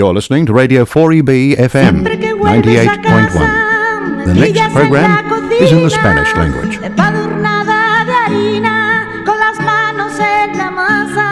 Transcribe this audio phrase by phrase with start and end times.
[0.00, 4.24] You're listening to Radio 4EB FM 98.1.
[4.24, 5.28] The next program
[5.60, 6.78] is in the Spanish language.
[6.80, 11.28] Empadurnada de harina con las manos en la masa.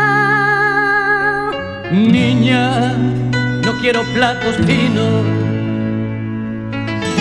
[1.93, 2.93] Niña,
[3.65, 5.25] no quiero platos finos.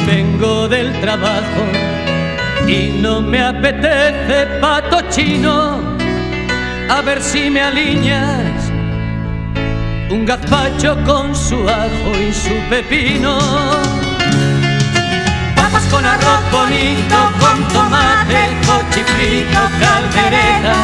[0.05, 1.63] Vengo del trabajo
[2.67, 5.79] y no me apetece pato chino.
[6.89, 8.56] A ver si me alineas
[10.09, 13.37] un gazpacho con su ajo y su pepino.
[15.55, 20.75] Papas con arroz bonito, con tomate, cochifrito, caldereta,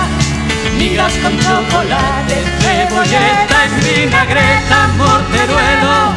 [0.77, 6.13] migas con chocolate, cebolleta en vinagreta, morteruelo,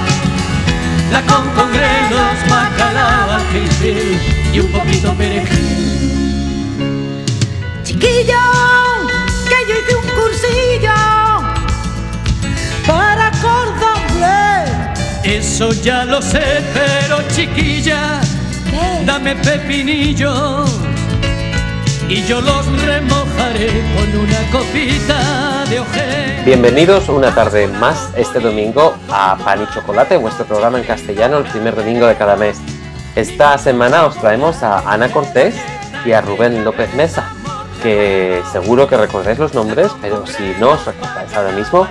[1.12, 4.20] la con con grelos, bacalao, gil
[4.52, 5.86] y un poquito perejil.
[7.84, 8.35] Chiquillo,
[15.56, 18.20] Eso ya lo sé, pero chiquilla,
[18.70, 19.06] ¿Qué?
[19.06, 20.70] dame pepinillos
[22.10, 26.42] y yo los remojaré con una copita de ojé.
[26.44, 31.44] Bienvenidos una tarde más este domingo a Pan y Chocolate, vuestro programa en castellano el
[31.44, 32.58] primer domingo de cada mes.
[33.14, 35.54] Esta semana os traemos a Ana Cortés
[36.04, 37.32] y a Rubén López Mesa,
[37.82, 41.88] que seguro que recordáis los nombres, pero si no os recordáis ahora mismo,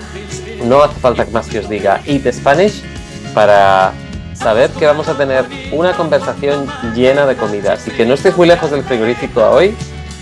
[0.65, 2.94] no hace falta más que os diga Eat Spanish
[3.35, 3.91] para
[4.33, 7.73] saber que vamos a tener una conversación llena de comida.
[7.73, 9.75] Así que no estéis muy lejos del frigorífico hoy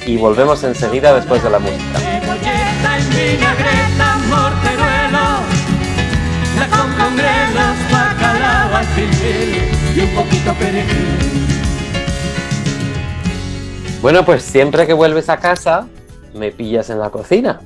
[0.06, 2.00] y volvemos enseguida después de la música.
[14.02, 15.88] Bueno, pues siempre que vuelves a casa,
[16.34, 17.62] me pillas en la cocina.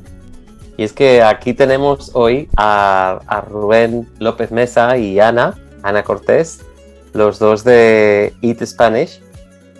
[0.77, 6.61] Y es que aquí tenemos hoy a, Rubén López Mesa y Ana, Ana Cortés,
[7.13, 9.21] los dos de Eat Spanish,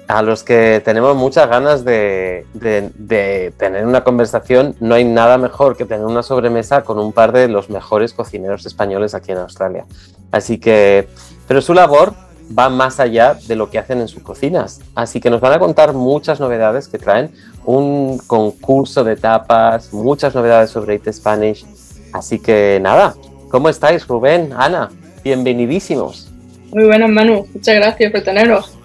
[0.08, 4.76] a los que tenemos muchas ganas de, de- de tener una conversación.
[4.80, 8.66] No hay nada mejor que tener una sobremesa con un par de los mejores cocineros
[8.66, 9.86] españoles aquí en Australia.
[10.32, 11.08] Así que,
[11.48, 12.14] pero su labor
[12.58, 14.80] va más allá de lo que hacen en sus cocinas.
[14.96, 17.30] Así que nos van a contar muchas novedades que traen,
[17.68, 21.66] un concurso de tapas, muchas novedades sobre Eat Spanish.
[22.14, 23.14] Así que nada,
[23.50, 24.90] ¿cómo estáis, Rubén, Ana?
[25.22, 26.32] Bienvenidísimos.
[26.72, 27.46] Muy buenas, Manu.
[27.54, 28.78] Muchas gracias por tenernos.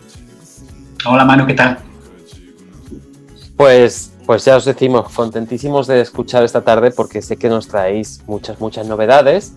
[1.06, 1.78] Hola Manu, ¿qué tal?
[3.56, 8.25] Pues, pues ya os decimos, contentísimos de escuchar esta tarde porque sé que nos traéis
[8.26, 9.53] muchas, muchas novedades.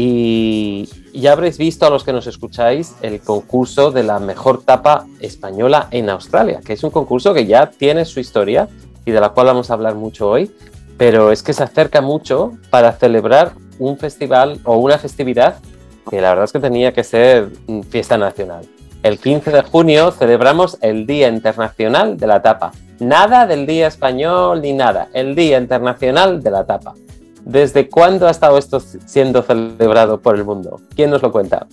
[0.00, 5.06] Y ya habréis visto a los que nos escucháis el concurso de la mejor tapa
[5.18, 8.68] española en Australia, que es un concurso que ya tiene su historia
[9.04, 10.52] y de la cual vamos a hablar mucho hoy,
[10.98, 15.56] pero es que se acerca mucho para celebrar un festival o una festividad
[16.08, 18.68] que la verdad es que tenía que ser mm, fiesta nacional.
[19.02, 22.70] El 15 de junio celebramos el Día Internacional de la Tapa.
[23.00, 26.94] Nada del Día Español ni nada, el Día Internacional de la Tapa.
[27.44, 30.80] ¿Desde cuándo ha estado esto siendo celebrado por el mundo?
[30.94, 31.66] ¿Quién nos lo cuenta?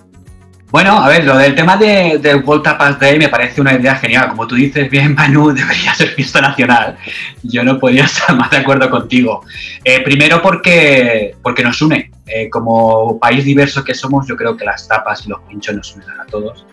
[0.71, 3.95] Bueno, a ver, lo del tema de, del World Tapas Day me parece una idea
[3.95, 4.29] genial.
[4.29, 6.97] Como tú dices bien, Manu, debería ser fiesta nacional.
[7.43, 9.41] Yo no podría estar más de acuerdo contigo.
[9.83, 12.11] Eh, primero porque, porque nos une.
[12.25, 15.95] Eh, como país diverso que somos, yo creo que las tapas y los pinchos nos
[15.95, 16.65] unen a todos.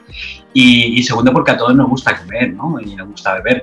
[0.53, 2.81] Y, y segundo porque a todos nos gusta comer, ¿no?
[2.81, 3.63] Y nos gusta beber.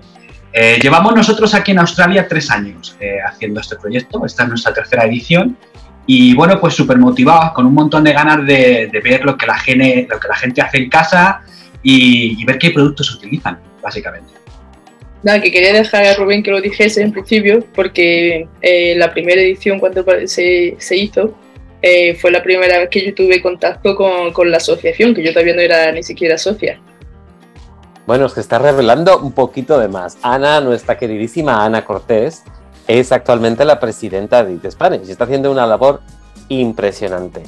[0.51, 4.25] Eh, llevamos nosotros aquí en Australia tres años eh, haciendo este proyecto.
[4.25, 5.57] Esta es nuestra tercera edición.
[6.05, 9.45] Y bueno, pues súper motivados, con un montón de ganas de, de ver lo que,
[9.45, 11.41] la gente, lo que la gente hace en casa
[11.83, 14.33] y, y ver qué productos utilizan, básicamente.
[15.21, 19.39] Nada, que quería dejar a Rubén que lo dijese en principio, porque eh, la primera
[19.39, 21.37] edición cuando se, se hizo
[21.81, 25.31] eh, fue la primera vez que yo tuve contacto con, con la asociación, que yo
[25.31, 26.79] todavía no era ni siquiera socia.
[28.09, 30.17] Bueno, que está revelando un poquito de más.
[30.23, 32.41] Ana, nuestra queridísima Ana Cortés,
[32.87, 36.01] es actualmente la presidenta de Eat Spanish y está haciendo una labor
[36.47, 37.43] impresionante.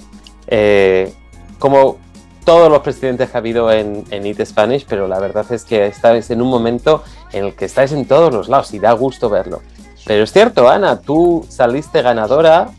[0.46, 1.16] Eh,
[1.58, 1.98] como
[2.46, 5.88] todos los presidentes que ha habido en, en Eat Spanish, pero la verdad es que
[5.88, 9.32] estáis en un momento en el que estáis en todos los lados y da gusto
[9.32, 9.64] verlo.
[10.06, 12.70] Pero es cierto, Ana, tú saliste ganadora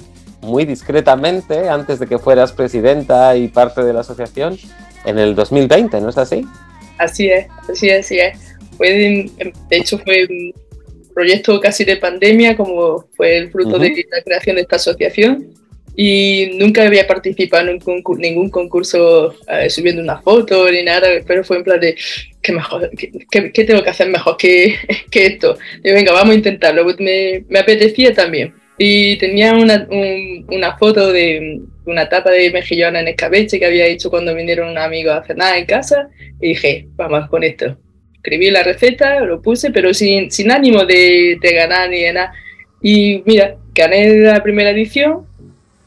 [0.41, 4.57] muy discretamente antes de que fueras presidenta y parte de la asociación
[5.05, 6.47] en el 2020, ¿no es así?
[6.99, 8.39] Así es, así es, así es.
[8.77, 9.31] Fue de,
[9.69, 10.53] de hecho, fue un
[11.15, 15.49] proyecto casi de pandemia, como fue el fruto de la creación de esta asociación.
[15.95, 21.45] Y nunca había participado en concur- ningún concurso eh, subiendo una foto ni nada, pero
[21.45, 21.95] fue en plan de,
[22.41, 24.77] ¿qué, mejor, qué, qué- qué tengo que hacer mejor que,
[25.11, 25.59] que esto?
[25.85, 26.87] Y venga, vamos a intentarlo.
[26.99, 28.55] Me, me apetecía también.
[28.83, 33.87] Y tenía una, un- una foto de una tapa de mejillón en escabeche que había
[33.87, 36.09] hecho cuando vinieron unos amigos a cenar en casa
[36.41, 37.77] y dije, vamos con esto.
[38.15, 42.33] Escribí la receta, lo puse, pero sin, sin ánimo de, de ganar ni de nada.
[42.81, 45.27] Y mira, gané la primera edición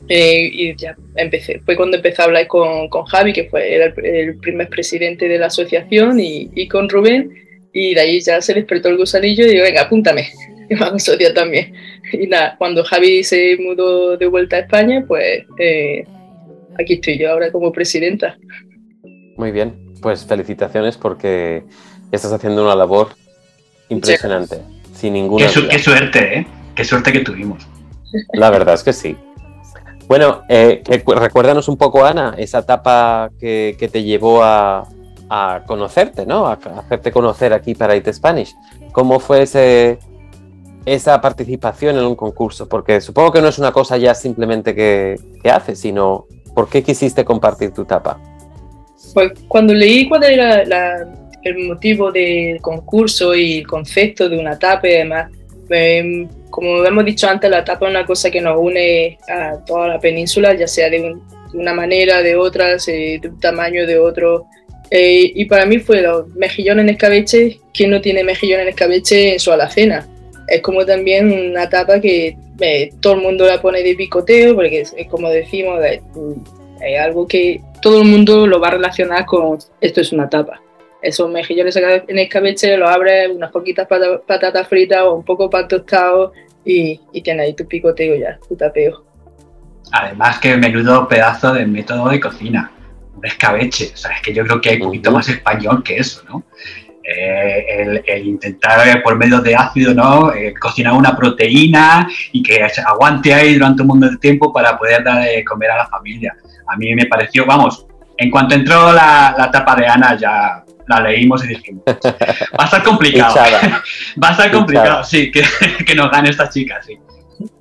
[0.09, 1.59] eh, y ya empecé.
[1.65, 5.27] Fue cuando empecé a hablar con, con Javi, que fue era el, el primer presidente
[5.29, 7.33] de la asociación, y, y con Rubén.
[7.73, 10.29] Y de ahí ya se despertó el gusanillo y digo, venga, apúntame,
[10.79, 11.73] hago socia también.
[12.13, 16.05] Y nada, cuando Javi se mudó de vuelta a España, pues eh,
[16.79, 18.37] aquí estoy yo ahora como presidenta.
[19.37, 21.63] Muy bien, pues felicitaciones porque
[22.11, 23.09] estás haciendo una labor
[23.89, 24.61] impresionante,
[24.93, 25.69] sin ninguna Qué, su- duda.
[25.71, 26.47] qué suerte, ¿eh?
[26.75, 27.67] Qué suerte que tuvimos.
[28.33, 29.15] La verdad es que sí.
[30.07, 34.87] Bueno, eh, cu- recuérdanos un poco, Ana, esa etapa que, que te llevó a,
[35.29, 36.45] a conocerte, ¿no?
[36.47, 38.53] A, a hacerte conocer aquí para It Spanish.
[38.91, 39.97] ¿Cómo fue ese,
[40.85, 42.67] esa participación en un concurso?
[42.69, 46.83] Porque supongo que no es una cosa ya simplemente que, que haces, sino ¿por qué
[46.83, 48.19] quisiste compartir tu etapa?
[49.13, 51.07] Pues cuando leí cuál era la-
[51.43, 55.31] el motivo del concurso y el concepto de una tapa y demás,
[55.69, 59.87] em, como hemos dicho antes, la tapa es una cosa que nos une a toda
[59.87, 61.21] la península, ya sea de, un-
[61.51, 64.45] de una manera, de otras, eh, de un tamaño, de otro.
[64.89, 67.59] Eh, y para mí fue los mejillones en escabeche.
[67.73, 70.07] ¿Quién no tiene mejillones en escabeche en su alacena?
[70.47, 74.81] Es como también una tapa que eh, todo el mundo la pone de picoteo, porque
[74.81, 76.01] es, es como decimos, eh,
[76.81, 80.61] es algo que todo el mundo lo va a relacionar con esto es una tapa.
[81.01, 85.67] Esos mejillones en escabeche los abres, unas poquitas pata- patatas fritas o un poco pan
[85.67, 86.33] tostado
[86.63, 89.03] y, y tienes ahí tu picoteo ya, tu tapeo.
[89.91, 92.71] Además, que menudo pedazo de método de cocina.
[93.15, 93.91] Un escabeche.
[93.93, 96.43] O sea, es que yo creo que hay poquito más español que eso, ¿no?
[97.07, 100.33] Eh, el, el intentar eh, por medio de ácido, ¿no?
[100.33, 105.03] Eh, cocinar una proteína y que aguante ahí durante un montón de tiempo para poder
[105.03, 106.35] dar de comer a la familia.
[106.67, 107.85] A mí me pareció, vamos,
[108.17, 112.65] en cuanto entró la, la tapa de Ana ya la leímos y dijimos, va a
[112.65, 113.35] estar complicado.
[114.23, 115.43] Va a estar complicado, sí, que,
[115.85, 116.97] que nos gane esta chica, sí.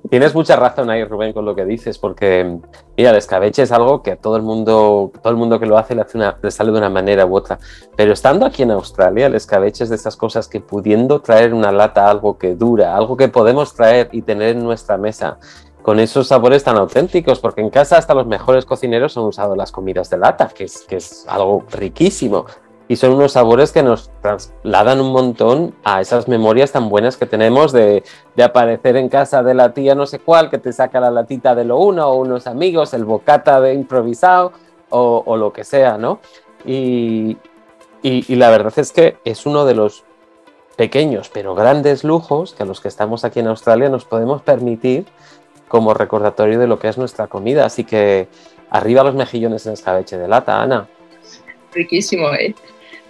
[0.09, 2.59] Tienes mucha razón ahí, Rubén, con lo que dices, porque
[2.95, 5.77] mira, el escabeche es algo que a todo el mundo, todo el mundo que lo
[5.77, 7.57] hace le, hace le sale de una manera u otra.
[7.95, 11.71] Pero estando aquí en Australia, el escabeche es de esas cosas que pudiendo traer una
[11.71, 15.39] lata algo que dura, algo que podemos traer y tener en nuestra mesa,
[15.81, 19.71] con esos sabores tan auténticos, porque en casa hasta los mejores cocineros han usado las
[19.71, 22.45] comidas de lata, que es, que es algo riquísimo.
[22.87, 27.25] Y son unos sabores que nos trasladan un montón a esas memorias tan buenas que
[27.25, 28.03] tenemos de,
[28.35, 31.55] de aparecer en casa de la tía no sé cuál, que te saca la latita
[31.55, 34.51] de lo uno, o unos amigos, el bocata de improvisado,
[34.91, 36.19] o, lo que sea, ¿no?
[36.63, 37.37] Y,
[38.03, 40.03] y- y la verdad es que es uno de los
[40.77, 45.05] pequeños pero grandes lujos que a los que estamos aquí en Australia nos podemos permitir
[45.69, 47.65] como recordatorio de lo que es nuestra comida.
[47.65, 48.27] Así que
[48.69, 50.87] arriba los mejillones en escabeche de lata, Ana.
[51.73, 52.53] Riquísimo, ¿eh?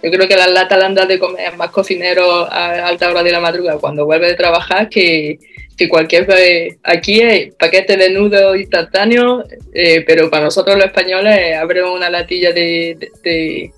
[0.02, 3.32] Yo creo que las latas le han de comer más cocineros a alta hora de
[3.32, 5.38] la madrugada cuando vuelve de trabajar que,
[5.76, 6.30] que cualquier...
[6.30, 12.08] eh, Aquí hay paquetes de nudos instantáneos, eh, pero para nosotros los españoles abren una
[12.10, 13.72] latilla de, de, de,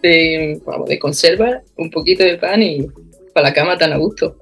[0.00, 2.86] de, vamos, de conserva, un poquito de pan y
[3.34, 4.36] para la cama tan a gusto.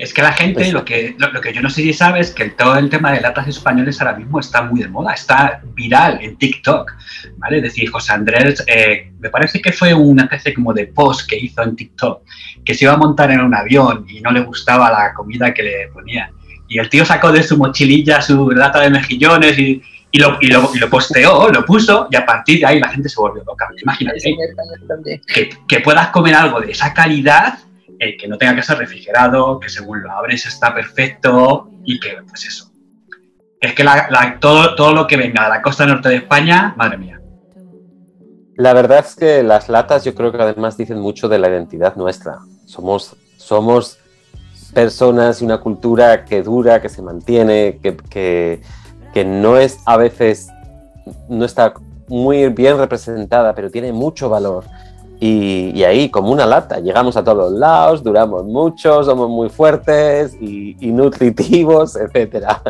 [0.00, 2.28] Es que la gente, Pues- lo, que, lo, lo que yo no sé si sabes,
[2.28, 5.60] es que todo el tema de latas españoles ahora mismo está muy de moda, está
[5.74, 6.90] viral en TikTok,
[7.36, 7.58] ¿vale?
[7.58, 11.36] Es decir, José Andrés, eh, me parece que fue una especie como de post que
[11.36, 12.22] hizo en TikTok,
[12.64, 15.62] que se iba a montar en un avión y no le gustaba la comida que
[15.64, 16.30] le ponían.
[16.66, 19.82] Y el tío sacó de su mochililla su lata de mejillones y,
[20.12, 22.88] y lo, y, lo, y lo posteó, lo puso, y a partir de ahí la
[22.88, 23.68] gente se volvió loca.
[23.82, 24.18] Imagínate
[25.26, 27.58] que, que puedas comer algo de esa calidad,
[28.00, 32.16] eh, que no tenga que ser refrigerado, que según lo abres está perfecto y que,
[32.26, 32.72] pues eso.
[33.60, 36.72] Es que la- la- todo, todo lo que venga de la costa norte de España,
[36.78, 37.20] madre mía.
[38.56, 41.94] La verdad es que las latas yo creo que además dicen mucho de la identidad
[41.96, 42.38] nuestra.
[42.66, 43.98] Somos, somos
[44.72, 48.62] personas y una cultura que dura, que se mantiene, que, que-
[49.12, 50.48] que no es a veces,
[51.28, 51.74] no está
[52.08, 54.64] muy bien representada, pero tiene mucho valor.
[55.22, 59.50] Y, y ahí, como una lata, llegamos a todos los lados, duramos mucho, somos muy
[59.50, 62.62] fuertes y, y nutritivos, etcétera.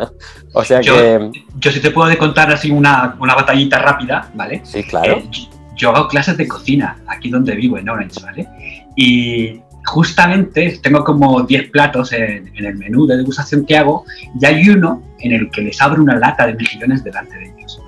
[0.53, 4.61] O sea Yo- que, Yo sí te puedo contar así una, una batallita rápida, ¿vale?
[4.65, 5.13] sí, claro.
[5.13, 8.47] Eh, yo- yo hago clases de cocina aquí donde vivo, en Orange, ¿vale?
[8.95, 14.03] Y justamente tengo como 10 platos en, en el menú de degustación que hago
[14.39, 17.80] y hay uno en el que les abro una lata de mejillones delante de ellos.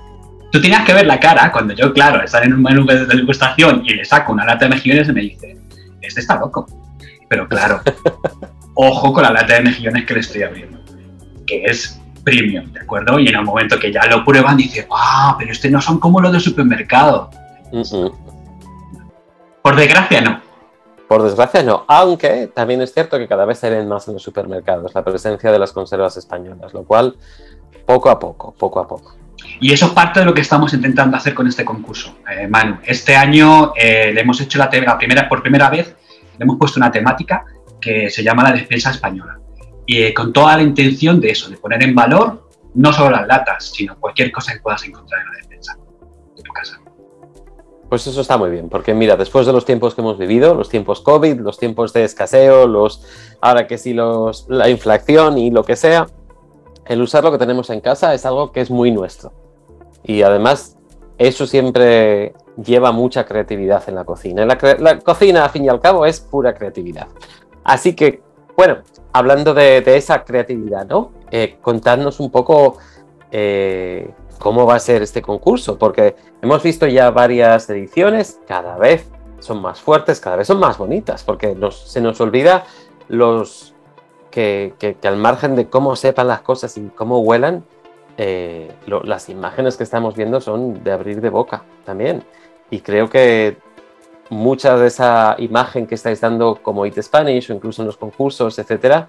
[0.54, 3.82] Tú tenías que ver la cara cuando yo, claro, estar en un menú de degustación
[3.84, 5.58] y le saco una lata de mejillones y me dice,
[6.00, 6.64] este está loco.
[7.28, 7.80] Pero claro,
[8.74, 10.78] ojo con la lata de mejillones que le estoy abriendo,
[11.44, 13.18] que es premium, ¿de acuerdo?
[13.18, 16.20] Y en el momento que ya lo prueban, dicen, ah, pero este no son como
[16.20, 17.30] los de supermercado.
[19.60, 20.40] Por desgracia, no.
[21.08, 24.22] Por desgracia no, aunque también es cierto que cada vez se ven más en los
[24.22, 27.16] supermercados la presencia de las conservas españolas, lo cual
[27.86, 29.23] poco a poco, poco a poco.
[29.60, 32.78] Y eso es parte de lo que estamos intentando hacer con este concurso, eh, Manu.
[32.84, 35.96] Este año eh, le hemos hecho la, primera, por primera vez,
[36.38, 37.44] le hemos puesto una temática
[37.80, 39.38] que se llama la despensa española.
[39.86, 43.26] Y eh, con toda la intención de eso, de poner en valor no solo las
[43.26, 45.78] latas, sino cualquier cosa que puedas encontrar en la despensa
[46.36, 46.80] de tu casa.
[47.88, 50.68] Pues eso está muy bien, porque mira, después de los tiempos que hemos vivido, los
[50.68, 53.06] tiempos COVID, los tiempos de escaseo, los
[53.40, 56.06] ahora que sí los la inflación y lo que sea,
[56.86, 59.43] el usar lo que tenemos en casa es algo que es muy nuestro.
[60.04, 60.76] Y además
[61.18, 64.44] eso siempre lleva mucha creatividad en la cocina.
[64.46, 67.08] La, la cocina, al fin y al cabo, es pura creatividad.
[67.64, 68.22] Así que,
[68.56, 68.78] bueno,
[69.12, 71.12] hablando de, de esa creatividad, ¿no?
[71.30, 72.76] Eh, contadnos un poco
[73.32, 79.08] eh, cómo va a ser este concurso, porque hemos visto ya varias ediciones, cada vez
[79.40, 82.64] son más fuertes, cada vez son más bonitas, porque nos- se nos olvida
[83.08, 83.74] los
[84.30, 87.64] que, que- que al margen de cómo sepan las cosas y cómo huelan,
[88.16, 92.22] eh, las imágenes que estamos viendo son de abrir de boca también.
[92.70, 93.56] Y creo que
[94.30, 98.58] mucha de esa imagen que estáis dando como It Spanish o incluso en los concursos,
[98.58, 99.08] etcétera,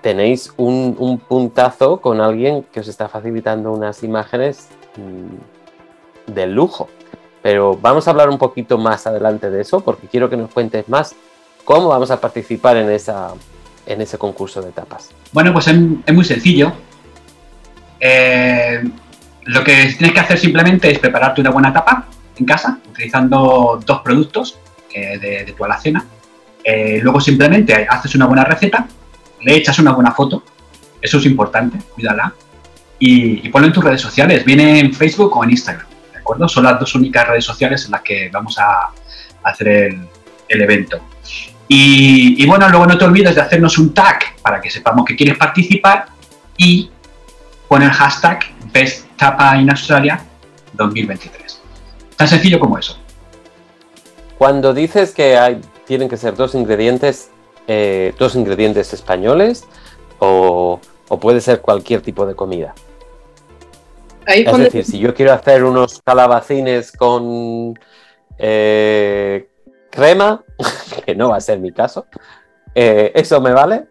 [0.00, 6.88] tenéis un, un puntazo con alguien que os está facilitando unas imágenes mm, de lujo.
[7.42, 10.88] Pero vamos a hablar un poquito más adelante de eso porque quiero que nos cuentes
[10.88, 11.14] más
[11.64, 13.32] cómo vamos a participar en, esa,
[13.86, 15.10] en ese concurso de tapas.
[15.32, 16.72] Bueno, pues es, es muy sencillo.
[18.00, 18.82] Eh,
[19.44, 24.00] lo que tienes que hacer simplemente es prepararte una buena tapa en casa, utilizando dos
[24.02, 24.58] productos
[25.20, 26.04] de, tu alacena.
[26.62, 28.86] Eh, luego simplemente haces una buena receta,
[29.42, 30.42] le echas una buena foto,
[31.00, 32.34] eso es importante, cuídala,
[32.98, 36.48] y, ponlo en tus redes sociales, viene en Facebook o en Instagram, ¿de acuerdo?
[36.48, 38.90] Son las dos únicas redes sociales en las que vamos a,
[39.44, 40.00] hacer el,
[40.48, 41.00] el evento.
[41.68, 45.14] Y, y bueno, luego no te olvides de hacernos un tag para que sepamos que
[45.14, 46.06] quieres participar
[46.56, 46.90] y
[47.68, 48.40] pon el hashtag
[48.72, 50.20] Best Tapa in Australia
[50.74, 51.60] 2023.
[52.16, 52.98] Tan sencillo como eso.
[54.38, 57.30] Cuando dices que hay, tienen que ser dos ingredientes,
[57.66, 59.64] eh, dos ingredientes españoles
[60.18, 62.74] o, o puede ser cualquier tipo de comida.
[64.26, 67.78] Ahí es decir, si yo quiero hacer unos calabacines con
[68.36, 69.48] eh,
[69.90, 70.44] crema,
[71.06, 72.06] que no va a ser mi caso,
[72.74, 73.86] eh, ¿eso me vale?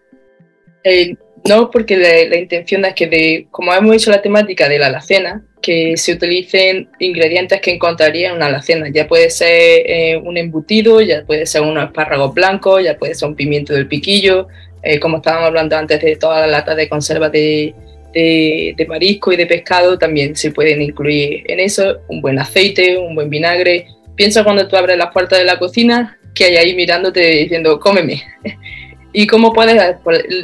[1.48, 4.88] No, porque la, la intención es que, de, como hemos hecho la temática de la
[4.88, 8.88] alacena, que se utilicen ingredientes que encontraría en una alacena.
[8.90, 13.30] Ya puede ser eh, un embutido, ya puede ser unos espárragos blancos, ya puede ser
[13.30, 14.48] un pimiento del piquillo,
[14.84, 17.74] eh, como estábamos hablando antes de todas las latas de conserva de,
[18.14, 22.98] de, de marisco y de pescado, también se pueden incluir en eso un buen aceite,
[22.98, 23.88] un buen vinagre.
[24.16, 28.24] Piensa cuando tú abres las puertas de la cocina que hay ahí mirándote diciendo, cómeme.
[29.14, 29.82] Y cómo puedes,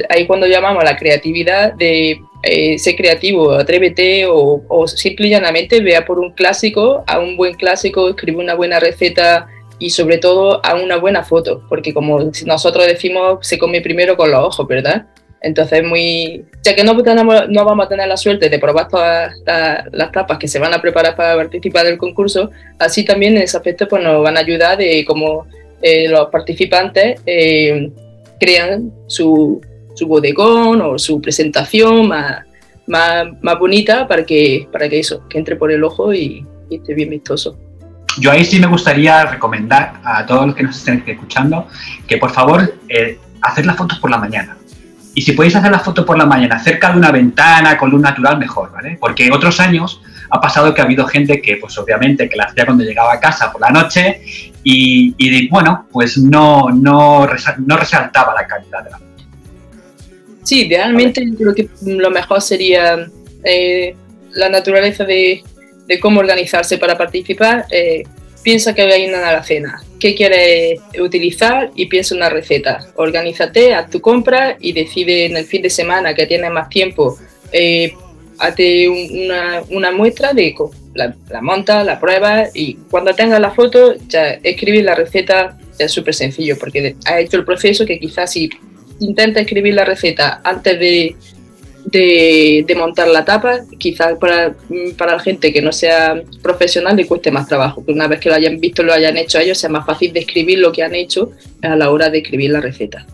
[0.08, 5.30] ahí cuando llamamos a la creatividad de eh, ser creativo, atrévete o, o simple y
[5.30, 9.46] llanamente vea por un clásico, a un buen clásico, escribe una buena receta
[9.78, 14.30] y sobre todo a una buena foto, porque como nosotros decimos, se come primero con
[14.30, 15.06] los ojos, ¿verdad?
[15.44, 20.10] Entonces, muy, ya que no, vamos a tener la suerte de probar todas las, las
[20.10, 23.86] tapas que se van a preparar para participar del concurso, así también en ese aspecto
[23.86, 25.46] pues, nos van a ayudar de cómo
[25.82, 27.90] eh, los participantes eh,
[28.38, 29.60] crean su,
[29.94, 32.42] su, bodegón o su presentación más,
[32.86, 36.76] más, más, bonita para que, para que eso, que entre por el ojo y, y
[36.76, 37.58] esté bien vistoso.
[38.18, 41.66] Yo ahí sí me gustaría recomendar a todos los que nos estén escuchando
[42.06, 44.56] que por favor eh, hacer las fotos por la mañana.
[45.14, 48.00] Y si podéis hacer las fotos por la mañana cerca de una ventana con luz
[48.00, 48.96] natural, mejor, ¿vale?
[49.00, 50.00] Porque otros años
[50.34, 53.20] ha pasado que ha habido gente que, pues obviamente, que la hacía cuando llegaba a
[53.20, 54.20] casa por la noche
[54.64, 59.00] y, bueno, pues no, no, resaltaba la calidad de la.
[60.42, 63.06] Sí, idealmente creo que lo mejor sería
[63.44, 63.94] eh,
[64.32, 65.42] la naturaleza de,
[65.86, 67.66] de, cómo organizarse para participar.
[67.70, 68.02] Eh,
[68.42, 72.86] piensa que hay una alacena, qué quieres utilizar y piensa una receta.
[72.96, 77.16] Organízate, haz tu compra y decide en el fin de semana que tienes más tiempo,
[77.52, 77.94] eh,
[78.46, 80.54] hazte una, una, muestra de
[80.94, 85.92] la, la monta, la prueba y cuando tengas la foto ya escribir la receta es
[85.92, 88.50] súper sencillo porque has hecho el proceso que quizás si
[89.00, 91.16] intenta escribir la receta antes de,
[91.84, 94.54] de, montar la tapa, quizás para,
[94.96, 98.28] para la gente que no sea profesional le cueste más trabajo, que una vez que
[98.28, 100.94] lo hayan visto, lo hayan hecho ellos, sea más fácil de escribir lo que han
[100.94, 101.32] hecho
[101.62, 103.06] a la hora de escribir la receta.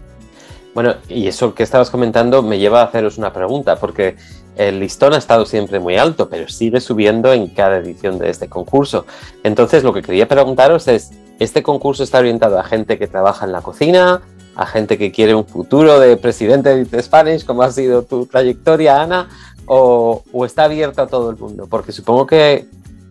[0.75, 4.17] Bueno, y eso que estabas comentando me lleva a haceros una pregunta, porque
[4.57, 8.49] el listón ha estado siempre muy alto, pero sigue subiendo en cada edición de este
[8.49, 9.07] concurso.
[9.43, 13.53] Entonces, lo que quería preguntaros es, ¿este concurso está orientado a gente que trabaja en
[13.53, 14.21] la cocina,
[14.55, 19.03] a gente que quiere un futuro de presidente de Spanish, como ha sido tu trayectoria,
[19.03, 19.29] Ana,
[19.67, 21.67] o, está abierto a todo el mundo?
[21.69, 22.67] Porque supongo que,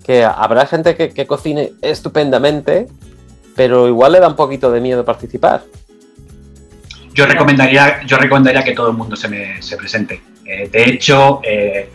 [0.05, 2.87] que habrá gente que, que cocine estupendamente,
[3.55, 5.63] pero igual le da un poquito de miedo participar.
[7.19, 10.21] Yo recomendaría, yo recomendaría que todo el mundo se, me, se presente.
[10.45, 11.91] Eh, de hecho, eh,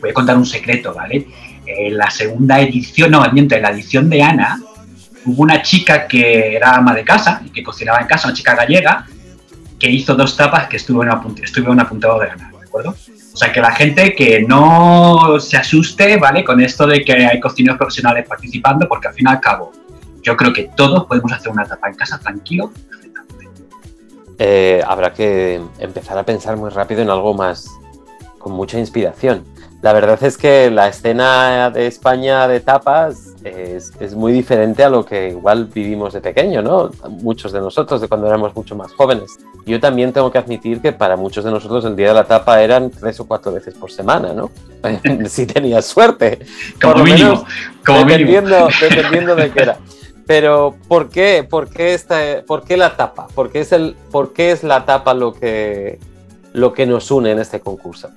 [0.00, 1.28] voy a contar un secreto, ¿vale?
[1.64, 4.60] En la segunda edición, no, miento, en la edición de Ana,
[5.26, 8.56] hubo una chica que era ama de casa y que cocinaba en casa, una chica
[8.56, 9.06] gallega,
[9.78, 12.96] que hizo dos tapas que estuvo en, en apuntado de ganar, ¿de acuerdo?
[13.32, 16.42] O sea, que la gente que no se asuste, ¿vale?
[16.42, 19.70] Con esto de que hay cocineros profesionales participando, porque al fin y al cabo,
[20.20, 22.72] yo creo que todos podemos hacer una tapa en casa tranquilo.
[24.38, 27.70] Eh, habrá que empezar a pensar muy rápido en algo más
[28.38, 29.44] con mucha inspiración.
[29.80, 34.88] La verdad es que la escena de España de tapas es, es, muy diferente a
[34.88, 36.90] lo que igual vivimos de pequeño, ¿no?
[37.20, 39.38] Muchos de nosotros, de cuando éramos mucho más jóvenes.
[39.66, 42.62] Yo también tengo que admitir que para muchos de nosotros el día de la tapa
[42.62, 44.50] eran tres o cuatro veces por semana, ¿no?
[45.28, 46.38] si tenías suerte.
[46.80, 47.44] Como por mínimo, menos,
[47.84, 48.70] como dependiendo, mínimo.
[48.80, 49.78] dependiendo de qué era.
[50.26, 51.44] Pero ¿por qué?
[51.48, 53.26] ¿Por qué, esta, ¿por qué la tapa?
[53.34, 55.98] ¿Por qué, es el, ¿Por qué es la tapa lo que,
[56.52, 58.10] lo que nos une en este concurso?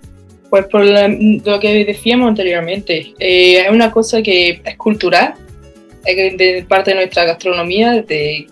[0.50, 5.34] Pues por la- lo que decíamos anteriormente, eh, es una cosa que es cultural,
[6.06, 8.48] es de parte de nuestra gastronomía, de-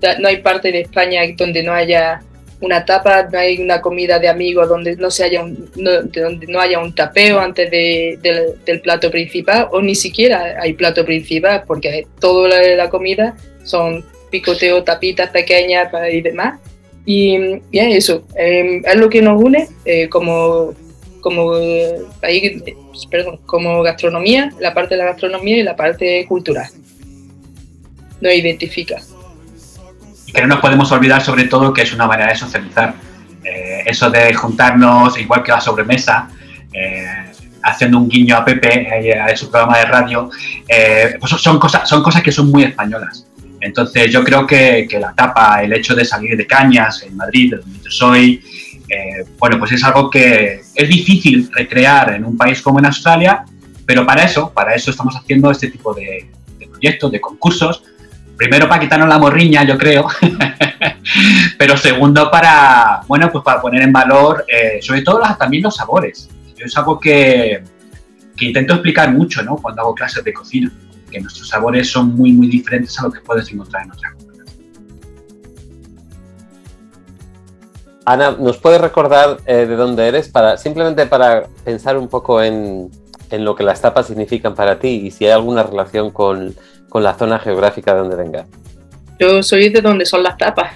[0.00, 2.20] da- no hay parte de España donde no haya
[2.60, 6.20] una tapa, no hay una comida de amigos donde no, se haya un, no- de
[6.20, 8.18] donde no haya un tapeo antes de-
[8.64, 14.82] del- plato principal, o ni siquiera hay plato principal, porque toda la, comida son picoteo,
[14.84, 16.60] tapitas pequeñas y demás.
[17.04, 17.36] Y,
[17.70, 20.74] y es eso, eh, es lo que nos une eh, como
[21.20, 22.76] como eh, ahí, eh,
[23.10, 26.68] perdón, como gastronomía, la parte de la gastronomía y la parte cultural.
[28.20, 29.02] Nos identifica.
[30.26, 32.94] Y que no nos podemos olvidar sobre todo que es una manera de socializar.
[33.44, 36.28] Eh, eso de juntarnos, igual que la sobremesa,
[36.72, 37.26] eh,
[37.66, 40.30] haciendo un guiño a Pepe, eh, a su programa de radio,
[40.68, 43.26] eh, pues son, cosas, son cosas que son muy españolas.
[43.60, 47.52] Entonces yo creo que, que la tapa, el hecho de salir de Cañas, en Madrid,
[47.52, 48.42] de donde yo soy,
[48.88, 53.44] eh, bueno, pues es algo que es difícil recrear en un país como en Australia,
[53.84, 57.82] pero para eso, para eso estamos haciendo este tipo de, de proyectos, de concursos.
[58.36, 60.06] Primero para quitarnos la morriña, yo creo,
[61.58, 66.28] pero segundo para, bueno, pues para poner en valor, eh, sobre todo también los sabores.
[66.54, 67.62] Yo es algo que,
[68.36, 69.56] que intento explicar mucho, ¿no?
[69.56, 70.70] Cuando hago clases de cocina,
[71.10, 74.56] que nuestros sabores son muy, muy diferentes a lo que puedes encontrar en otras culturas.
[78.04, 80.28] Ana, ¿nos puedes recordar eh, de dónde eres?
[80.28, 82.90] Para, simplemente para pensar un poco en,
[83.30, 86.54] en lo que las tapas significan para ti y si hay alguna relación con,
[86.96, 88.46] con la zona geográfica de donde vengas.
[89.18, 90.72] Yo soy de donde son las tapas.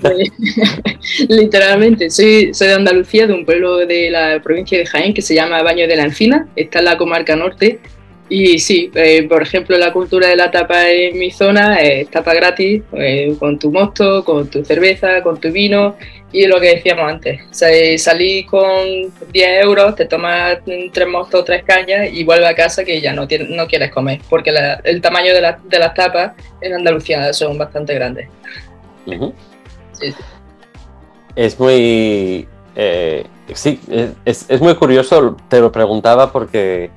[1.28, 5.34] Literalmente, soy, soy de Andalucía, de un pueblo de la provincia de Jaén que se
[5.34, 7.80] llama Baño de la Encina, está en la comarca norte.
[8.28, 12.32] Y sí, eh, por ejemplo, la cultura de la tapa en mi zona es tapa
[12.34, 15.96] gratis, eh, con tu mosto, con tu cerveza, con tu vino
[16.32, 17.66] y lo que decíamos antes, sa-
[17.98, 20.58] salí con 10 euros, te tomas
[20.92, 24.20] tres mostos, tres cañas y vuelves a casa que ya no, tienes- no quieres comer,
[24.30, 26.32] porque la- el tamaño de, la- de las tapas
[26.62, 28.26] en Andalucía son bastante grandes.
[29.06, 29.32] Ujú.
[29.92, 30.16] Sí, sí.
[31.36, 32.48] Es muy.
[32.74, 33.78] eh, sí,
[34.24, 36.90] es, es muy curioso, te lo preguntaba porque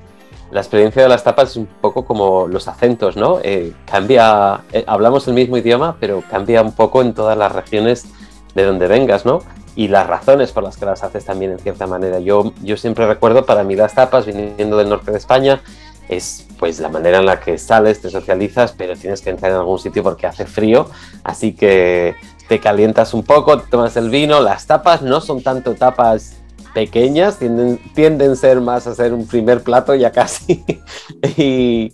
[0.50, 3.38] la experiencia de las tapas es un poco como los acentos, ¿no?
[3.42, 8.06] Eh, cambia, eh, hablamos el mismo idioma, pero cambia un poco en todas las regiones
[8.54, 9.40] de donde vengas, ¿no?
[9.76, 12.18] Y las razones por las que las haces también en cierta manera.
[12.18, 15.60] Yo, yo siempre recuerdo para mí las tapas viniendo del norte de España
[16.08, 19.58] es pues la manera en la que sales, te socializas, pero tienes que entrar en
[19.58, 20.88] algún sitio porque hace frío,
[21.22, 22.16] así que
[22.48, 26.38] te calientas un poco, tomas el vino, las tapas no son tanto tapas
[26.78, 30.64] pequeñas, tienden, tienden a ser más a ser un primer plato ya casi.
[31.36, 31.92] y,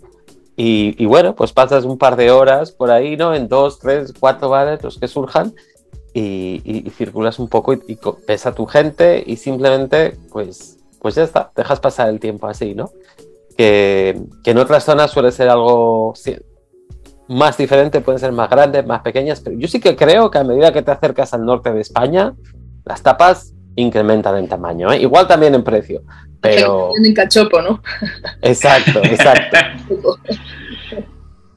[0.57, 3.35] y, bueno, pues pasas un par de horas por ahí, ¿no?
[3.35, 5.55] En dos, tres, cuatro bares, los que surjan,
[6.13, 11.23] y, y, circulas un poco y, ves a tu gente y simplemente, pues, pues ya
[11.23, 12.91] está, dejas pasar el tiempo así, ¿no?
[13.57, 16.13] Que, que en otras zonas suele ser algo
[17.29, 20.45] más diferente, pueden ser más grandes, más pequeñas, pero yo sí que creo que a
[20.45, 22.35] medida que te acercas al norte de España,
[22.85, 25.01] las tapas incrementan en tamaño, ¿eh?
[25.01, 26.03] igual también en precio,
[26.41, 26.91] pero...
[27.05, 27.83] En cachopo, ¿no?
[28.43, 29.57] Exacto, exacto.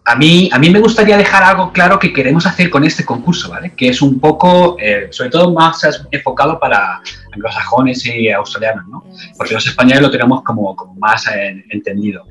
[0.06, 3.50] a mí, a mí me gustaría dejar algo claro que queremos hacer con este concurso,
[3.50, 3.74] ¿vale?
[3.76, 7.02] Que es un poco, eh, sobre todo más enfocado para
[7.34, 9.04] anglosajones y australianos, ¿no?
[9.38, 12.26] Porque los españoles lo tenemos como, como más eh, entendido.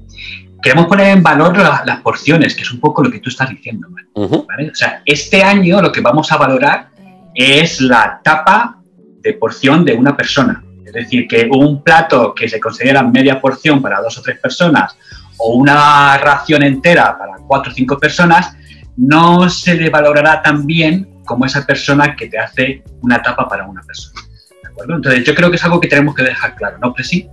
[0.63, 3.51] Queremos poner en valor la- las porciones, que es un poco lo que tú estás
[3.51, 3.89] diciendo.
[4.49, 4.71] ¿vale?
[4.71, 6.89] O sea, este año lo que vamos a valorar
[7.35, 8.76] es la tapa
[9.27, 10.63] de porción de una persona.
[10.85, 14.97] Es decir, que un plato que se considera media porción para dos o tres personas
[15.37, 18.57] o una ración entera para cuatro o cinco personas,
[18.97, 23.67] no se le valorará tan bien como esa persona que te hace una tapa para
[23.67, 24.21] una persona.
[24.63, 24.95] ¿De acuerdo?
[24.95, 27.29] Entonces, yo creo que es algo que tenemos que dejar claro, ¿no, Presi?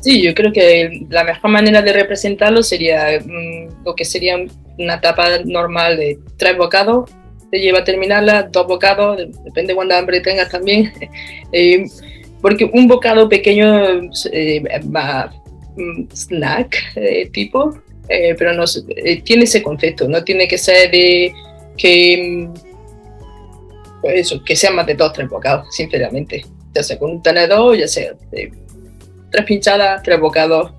[0.00, 4.36] Sí, yo creo que la mejor manera de representarlo sería mm, lo que sería
[4.76, 7.08] una tapa normal de tres bocados,
[7.52, 10.90] te lleva a terminarla, dos bocados, depende de cuánta hambre tengas también,
[11.52, 11.84] Eh,
[12.40, 15.34] porque un bocado pequeño eh, más
[15.76, 18.64] mm, snack eh, tipo, eh, pero no
[18.96, 21.34] eh, tiene ese concepto, no tiene que ser de
[21.76, 22.54] que, mm,
[24.00, 27.76] pues eso, que sea más de dos, tres bocados, sinceramente, ya sea con un tenedor,
[27.76, 28.50] ya sea de
[29.30, 30.72] tres pinchadas, tres bocados,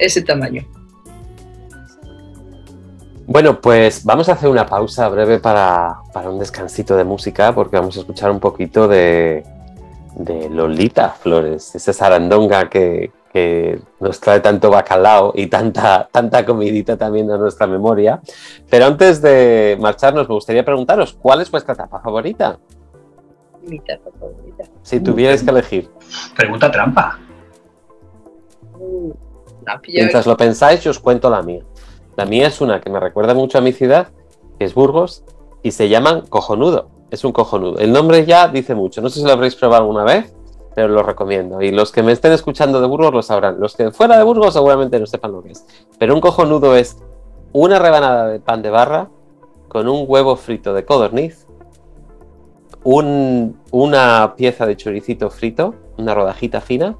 [0.00, 0.66] ese tamaño.
[3.26, 7.76] Bueno, pues vamos a hacer una pausa breve para, para un descansito de música porque
[7.76, 9.44] vamos a escuchar un poquito de,
[10.16, 16.96] de Lolita Flores, esa sarandonga que, que nos trae tanto bacalao y tanta, tanta comidita
[16.96, 18.20] también a nuestra memoria.
[18.68, 22.58] Pero antes de marcharnos, me gustaría preguntaros, ¿cuál es vuestra tapa favorita?
[23.66, 24.64] Mi tapa favorita.
[24.82, 25.90] Si tuvierais que elegir.
[26.36, 27.18] Pregunta trampa.
[29.80, 31.62] Pilla- Mientras lo pensáis, yo os cuento la mía.
[32.16, 34.08] La mía es una que me recuerda mucho a mi ciudad,
[34.58, 35.24] que es Burgos,
[35.62, 36.88] y se llaman cojonudo.
[37.10, 37.78] Es un cojonudo.
[37.78, 39.00] El nombre ya dice mucho.
[39.00, 40.34] No sé si lo habréis probado alguna vez,
[40.74, 41.60] pero lo recomiendo.
[41.62, 43.60] Y los que me estén escuchando de Burgos lo sabrán.
[43.60, 45.64] Los que fuera de Burgos seguramente no sepan lo que es.
[45.98, 46.96] Pero un cojonudo es
[47.52, 49.08] una rebanada de pan de barra
[49.68, 51.46] con un huevo frito de codorniz,
[52.84, 56.96] un- una pieza de choricito frito, una rodajita fina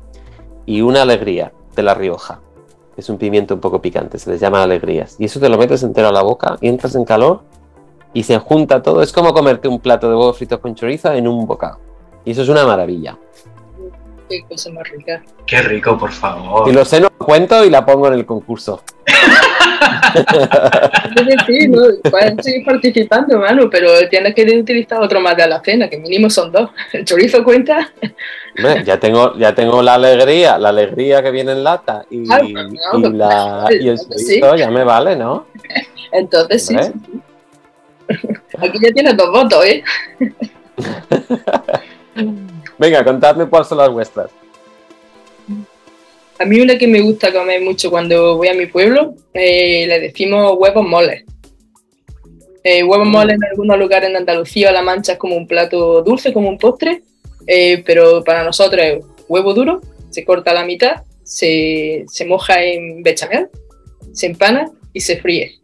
[0.67, 2.41] y una alegría de La Rioja.
[2.97, 5.17] Es un pimiento un poco picante, se les llama alegrías.
[5.19, 7.41] Y eso te lo metes entero a la boca y entras en calor
[8.13, 9.03] y se junta todo.
[9.03, 11.79] Es como comerte un plato de huevo frito con chorizo en un bocado.
[12.25, 13.19] Y eso es una maravilla.
[14.33, 15.23] Qué cosa más rica.
[15.47, 16.67] Qué rico, por favor.
[16.67, 18.83] Si lo sé, no lo cuento y la pongo en el concurso.
[21.15, 21.83] Decir, ¿no?
[22.11, 26.31] Puedes seguir participando, mano, pero tienes que utilizar otro más de la cena, que mínimo
[26.31, 26.71] son dos.
[26.95, 27.91] El chorizo cuenta.
[28.57, 32.39] Hombre, ya tengo, ya tengo la alegría, la alegría que viene en lata y, Ah,
[32.41, 34.41] pues, no, y la, y el sí.
[34.41, 35.47] chorizo ya me vale, ¿no?
[36.11, 36.77] Entonces sí.
[36.79, 36.93] Sí,
[38.11, 38.17] sí.
[38.59, 39.85] Aquí ya tienes dos votos, ¿eh?
[42.79, 44.31] Venga, contadme cuáles son las vuestras.
[46.39, 50.01] A mí una que me gusta comer mucho cuando voy a mi pueblo, eh, le
[50.01, 51.25] decimos huevos moles.
[52.65, 56.03] Eh, huevos moles en algunos lugares en Andalucía o La Mancha es como un plato
[56.03, 57.03] dulce, como un postre,
[57.47, 59.81] eh, pero para nosotros es huevo duro,
[60.11, 63.49] se corta a la mitad, se, se moja en bechamel,
[64.13, 65.59] se empana y se fríe.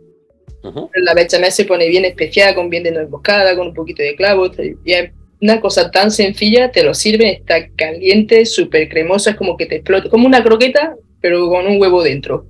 [0.94, 4.16] La bechamel se pone bien especial, con bien de nuez moscada, con un poquito de
[4.16, 4.47] clavo,
[4.85, 9.57] y es una cosa tan sencilla, te lo sirve, está caliente, súper cremoso, es como
[9.57, 12.46] que te explota, como una croqueta, pero con un huevo dentro.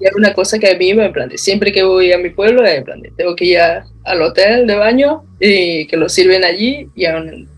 [0.00, 2.64] Y es una cosa que a mí me plan siempre que voy a mi pueblo,
[2.64, 6.88] en plan tengo que ir a- al hotel de baño y que lo sirven allí
[6.94, 7.48] y a un-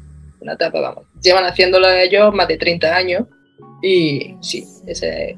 [0.41, 1.05] una tapa, vamos.
[1.23, 3.25] Llevan haciéndolo ellos más de 30 años
[3.83, 5.37] y sí, esa es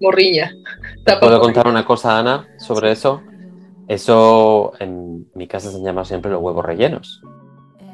[0.00, 0.52] morriña.
[1.20, 3.22] ¿Puedo contar una cosa, Ana, sobre eso?
[3.88, 7.20] Eso en mi casa se llama siempre los huevos rellenos.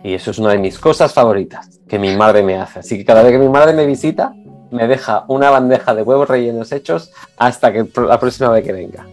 [0.06, 2.78] Y eso es una de mis cosas favoritas que mi madre me hace.
[2.78, 4.36] Así que cada vez que mi madre me visita,
[4.70, 9.04] me deja una bandeja de huevos rellenos hechos hasta que la próxima vez que venga.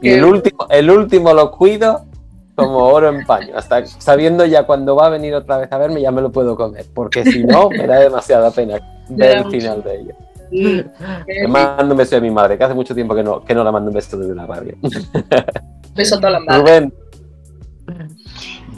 [0.00, 2.06] Y el último, el último lo cuido
[2.54, 3.58] como oro en paño.
[3.58, 6.56] Hasta sabiendo ya cuando va a venir otra vez a verme, ya me lo puedo
[6.56, 6.86] comer.
[6.94, 8.80] Porque si no, me da demasiada pena
[9.10, 10.14] ver el final de ello.
[10.50, 13.62] Le mando un beso a mi madre, que hace mucho tiempo que no, que no
[13.62, 14.74] la mando un beso desde la radio.
[15.94, 16.62] Beso a todas las madres.
[16.62, 16.94] Rubén,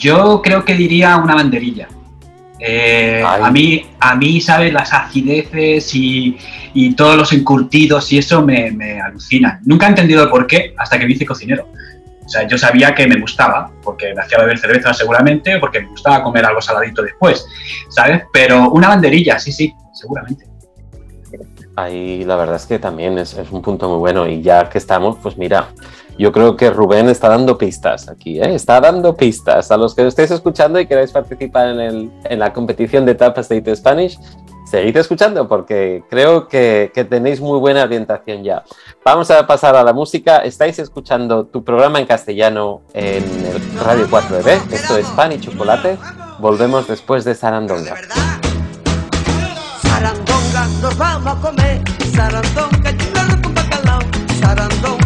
[0.00, 1.86] Yo creo que diría una banderilla.
[2.58, 4.72] Eh, a mí, a mí, ¿sabes?
[4.72, 6.36] Las acideces y,
[6.74, 9.60] y todos los encurtidos y eso me, me alucinan.
[9.64, 11.68] Nunca he entendido el por qué hasta que me hice cocinero.
[12.24, 15.80] O sea, yo sabía que me gustaba, porque me hacía beber cerveza seguramente, o porque
[15.80, 17.44] me gustaba comer algo saladito después,
[17.88, 18.22] ¿sabes?
[18.32, 20.44] Pero una banderilla, sí, sí, seguramente.
[21.74, 24.28] ahí la verdad es que también es, es un punto muy bueno.
[24.28, 25.70] Y ya que estamos, pues mira,
[26.18, 28.54] yo creo que Rubén está dando pistas aquí, ¿eh?
[28.54, 32.52] está dando pistas a los que estéis escuchando y queráis participar en, el, en la
[32.52, 34.18] competición de tapas de IT Spanish.
[34.70, 38.62] Seguid escuchando porque creo que, que tenéis muy buena orientación ya.
[39.04, 40.38] Vamos a pasar a la música.
[40.38, 44.72] Estáis escuchando tu programa en castellano en el Radio 4EB.
[44.72, 45.98] Esto es Pan y Chocolate.
[46.38, 47.96] Volvemos después de Sarandonga.
[49.82, 51.82] Sarandonga nos vamos a comer.
[52.14, 54.00] Sarandonga, con bacalao.
[54.40, 54.99] Sarandonga.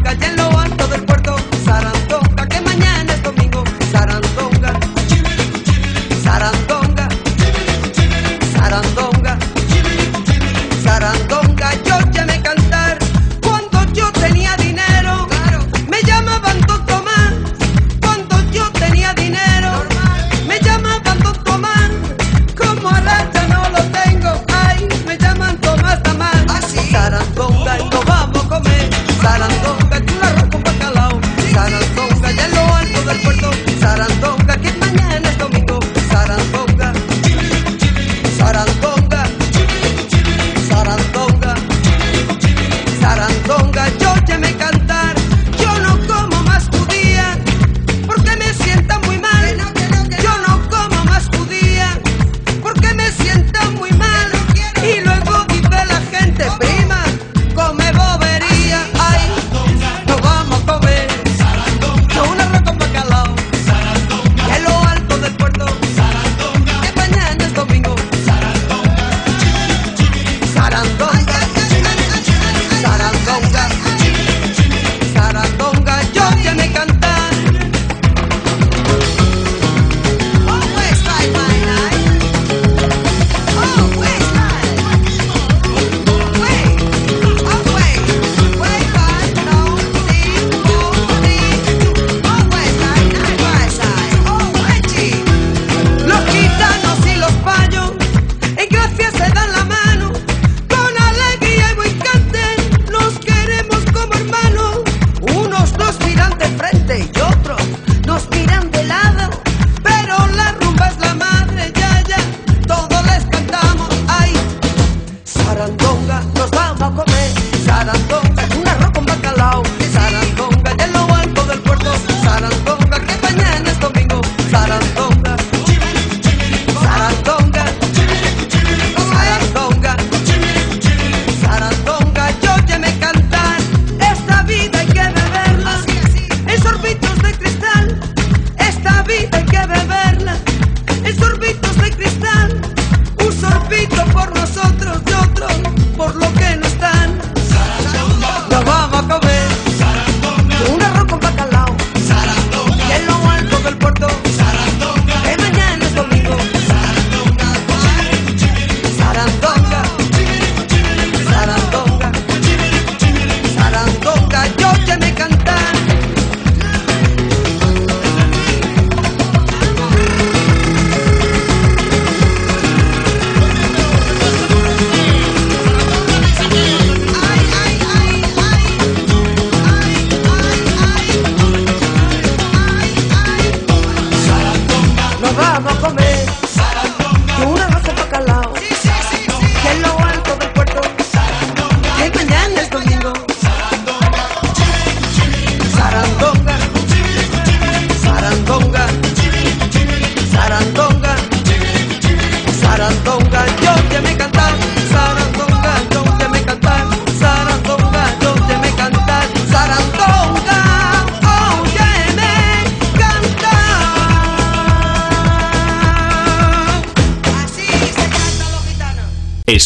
[29.24, 29.53] silent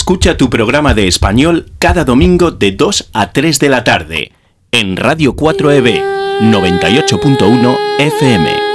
[0.08, 4.32] Escucha tu programa de español cada domingo de 2 a 3 de la tarde
[4.72, 6.00] en Radio 4EB
[6.50, 8.67] 98.1 FM.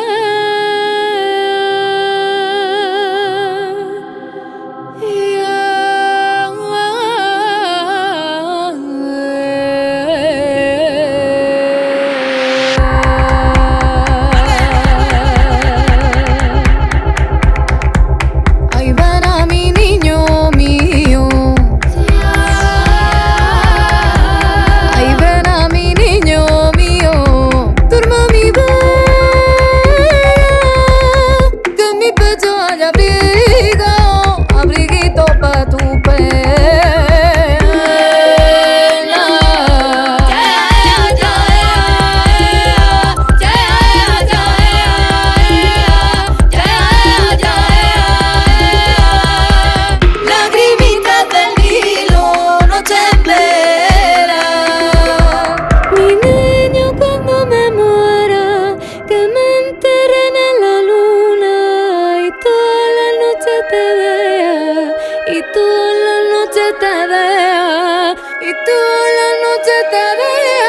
[69.89, 70.62] te veo.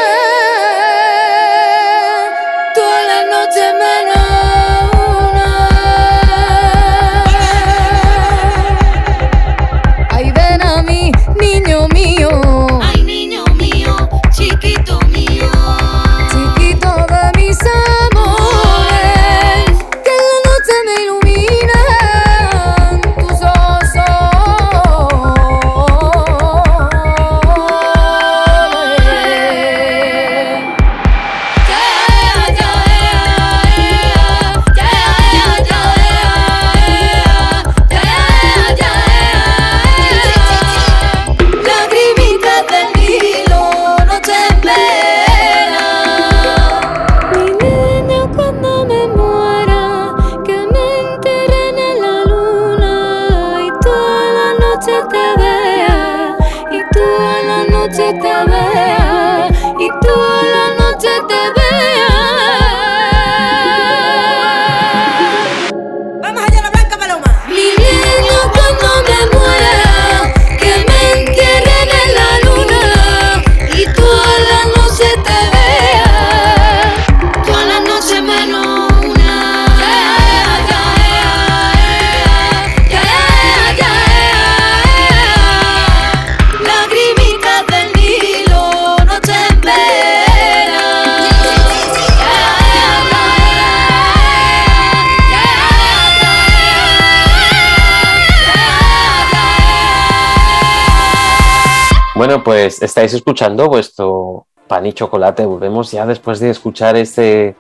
[102.27, 105.45] Bueno, pues estáis escuchando vuestro pan y chocolate.
[105.45, 107.55] Volvemos ya después de escuchar ese,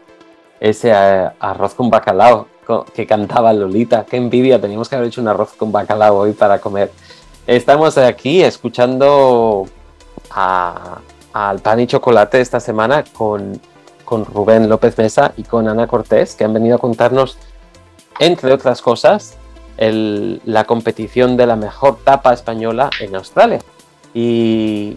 [0.59, 2.47] ese arroz con bacalao
[2.95, 4.07] que cantaba Lolita.
[4.07, 6.91] Qué envidia, teníamos que haber hecho un arroz con bacalao hoy para comer.
[7.47, 9.67] Estamos aquí escuchando
[10.31, 10.97] a-
[11.35, 13.61] al pan y chocolate esta semana con,
[14.07, 17.37] con Rubén López Mesa y con Ana Cortés, que han venido a contarnos,
[18.19, 19.37] entre otras cosas,
[19.77, 23.59] el- la competición de la mejor tapa española en Australia.
[24.15, 24.97] Y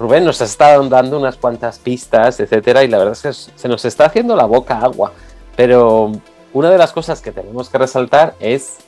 [0.00, 3.68] Rubén nos ha estado dando unas cuantas pistas, etcétera, y la verdad es que se
[3.68, 5.12] nos está haciendo la boca agua.
[5.56, 6.12] Pero
[6.52, 8.78] una de las cosas que tenemos que resaltar es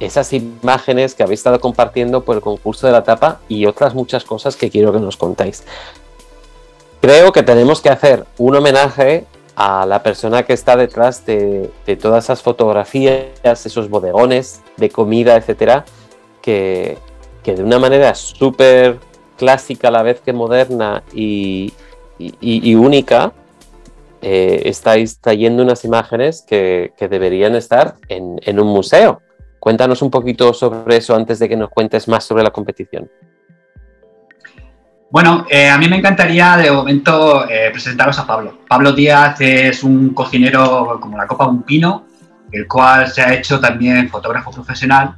[0.00, 4.24] esas imágenes que habéis estado compartiendo por el concurso de la tapa y otras muchas
[4.24, 5.64] cosas que quiero que nos contéis.
[7.00, 11.96] Creo que tenemos que hacer un homenaje a la persona que está detrás de, de
[11.96, 15.84] todas esas fotografías, esos bodegones de comida, etcétera,
[16.40, 16.98] que,
[17.42, 18.98] que de una manera súper
[19.36, 21.72] clásica a la vez que moderna y,
[22.74, 23.32] única,
[24.20, 29.20] eh, estáis trayendo unas imágenes que, deberían estar en, en un museo.
[29.58, 33.08] Cuéntanos un poquito sobre eso antes de que nos cuentes más sobre la competición.
[35.12, 38.60] Bueno, eh, a mí me encantaría de momento eh, presentaros a Pablo.
[38.66, 42.06] Pablo Díaz es un cocinero como la copa de un pino,
[42.50, 45.16] el cual se ha hecho también fotógrafo profesional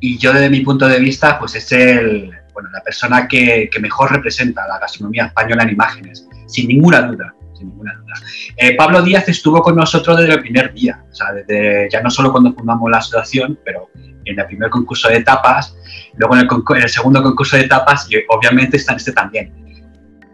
[0.00, 3.80] y yo desde mi punto de vista pues es el, bueno, la persona que, que
[3.80, 7.34] mejor representa la gastronomía española en imágenes, sin ninguna duda.
[7.54, 8.14] Sin ninguna duda.
[8.56, 12.10] Eh, Pablo Díaz estuvo con nosotros desde el primer día, o sea, desde, ya no
[12.10, 13.90] solo cuando fundamos la asociación, pero
[14.24, 15.76] en el primer concurso de tapas,
[16.16, 19.52] luego en el, en el segundo concurso de tapas y obviamente está en este también.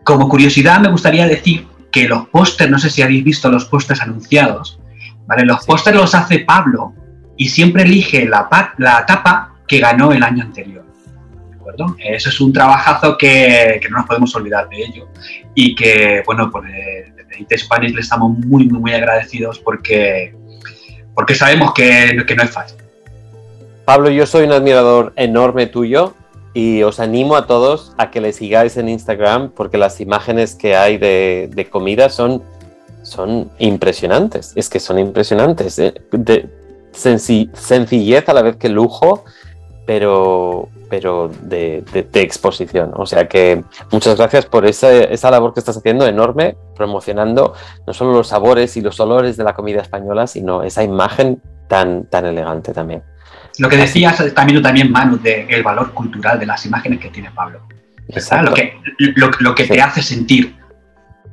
[0.04, 4.00] Como curiosidad me gustaría decir que los pósters, no sé si habéis visto los pósters
[4.02, 4.78] anunciados,
[5.26, 5.44] ¿vale?
[5.44, 6.94] Los pósters los hace Pablo
[7.36, 8.48] y siempre elige la,
[8.78, 10.84] la tapa que ganó el año anterior.
[11.50, 11.96] ¿De acuerdo?
[11.98, 15.08] Eso es un trabajazo que, que no nos podemos olvidar de ello
[15.54, 20.34] y que, bueno, por eh, desde IT Spanish le estamos muy, muy, muy agradecidos porque,
[21.14, 22.78] porque sabemos que, que no es fácil.
[23.84, 26.14] Pablo, yo soy un admirador enorme tuyo
[26.54, 30.74] y os animo a todos a que le sigáis en Instagram porque las imágenes que
[30.76, 32.42] hay de, de comida son,
[33.02, 34.52] son impresionantes.
[34.56, 35.78] Es que son impresionantes.
[35.78, 35.94] ¿eh?
[36.12, 36.48] De
[36.92, 39.24] senci- sencillez a la vez que lujo,
[39.86, 42.92] pero, pero de, de- de exposición.
[42.96, 43.62] O sea que
[43.92, 47.54] muchas gracias por esa, esa labor que estás haciendo enorme, promocionando
[47.86, 52.04] no solo los sabores y los olores de la comida española, sino esa imagen tan,
[52.06, 53.02] tan elegante también.
[53.58, 57.60] Lo que decías también, también Manu, del valor cultural de las imágenes que tiene Pablo.
[58.42, 58.74] Lo que,
[59.16, 59.70] lo, lo que Sí.
[59.70, 60.56] te hace sentir.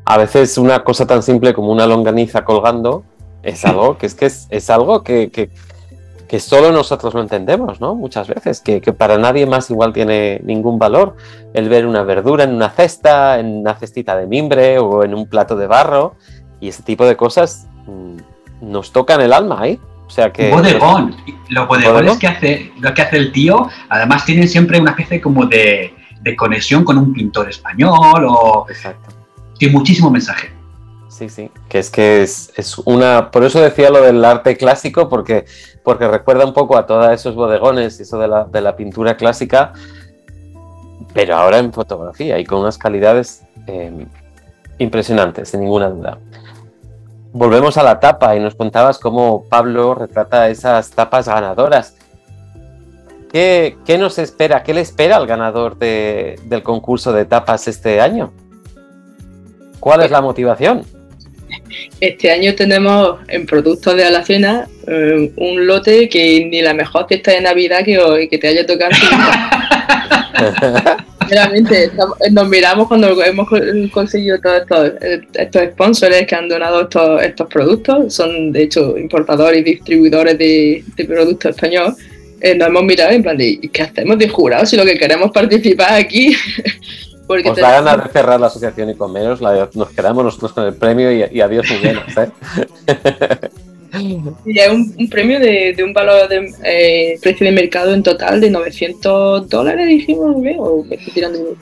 [0.06, 3.04] A veces una cosa tan simple como una longaniza colgando
[3.44, 5.50] es algo que es que es, es algo que, que-
[6.34, 7.94] que solo nosotros lo entendemos, ¿no?
[7.94, 11.16] Muchas veces, que, que para nadie más igual tiene ningún valor
[11.54, 15.28] el ver una verdura en una cesta, en una cestita de mimbre o en un
[15.28, 16.16] plato de barro
[16.60, 19.80] y ese tipo de cosas mm, nos tocan el alma ahí.
[20.08, 21.16] O sea que bodegón.
[21.50, 22.18] Los bodegones ¿Bodegón?
[22.20, 26.36] que hace, lo que hace el tío, además tienen siempre una especie como de, de
[26.36, 29.14] conexión con un pintor español o Exacto.
[29.60, 30.52] tiene muchísimo mensaje.
[31.14, 33.30] Sí, sí, que es que es, es una...
[33.30, 35.46] Por eso decía lo del arte clásico, porque,
[35.84, 39.16] porque recuerda un poco a todos esos bodegones y eso de la, de la pintura
[39.16, 39.74] clásica,
[41.14, 44.08] pero ahora en fotografía y con unas calidades eh,
[44.80, 46.18] impresionantes, sin ninguna duda.
[47.32, 51.96] Volvemos a la tapa y nos contabas cómo Pablo retrata esas tapas ganadoras.
[53.32, 54.64] ¿Qué, qué nos espera?
[54.64, 58.32] ¿Qué le espera al ganador de- del concurso de tapas este año?
[59.80, 60.84] ¿Cuál es la motivación?
[62.00, 67.32] Este año tenemos en productos de Alacena eh, un lote que ni la mejor fiesta
[67.32, 68.92] de Navidad que, hoy- que te haya tocado.
[71.22, 73.60] Sinceramente, estamos- nos miramos cuando hemos co-
[73.92, 78.98] conseguido todos estos, eh, estos sponsors que han donado estos, estos productos, son de hecho
[78.98, 81.94] importadores y distribuidores de, de productos españoles.
[82.42, 84.98] Eh, nos hemos mirado en plan de, ¿y ¿qué hacemos de jurado si lo que
[84.98, 86.36] queremos participar aquí?
[87.28, 90.54] Porque Os da tenemos- ganas de cerrar la asociación y comeros, la- nos quedamos nosotros
[90.54, 92.30] con el premio y, y adiós muy buenos, ¿eh?
[94.46, 98.02] Y es un, un premio de, de un valor de eh, precio de mercado en
[98.02, 101.56] total de 900 dólares, dijimos, o me estoy tirando.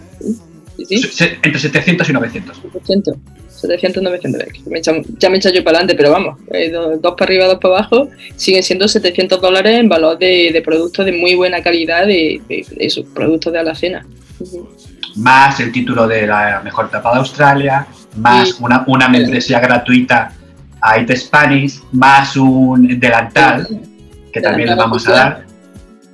[0.78, 2.57] Sí, sí, Se- Entre 700 y 900.
[2.72, 3.16] 700,
[3.49, 4.66] 700, 900.
[4.68, 7.26] Me echa- ya me he echado yo para adelante, pero vamos, eh, do- dos para
[7.26, 8.07] arriba, dos para abajo,
[8.38, 12.66] siguen siendo 700 dólares en valor de, de productos de muy buena calidad de, de,
[12.70, 14.05] de esos productos de alacena.
[14.39, 14.70] Ujú.
[15.16, 17.88] Más el título de la mejor tapa de Australia,
[18.18, 18.55] más Sí.
[18.59, 20.32] una, una membresía gratuita
[20.82, 23.68] a IT Spanish, más un delantal
[24.34, 25.45] que también le vamos a dar.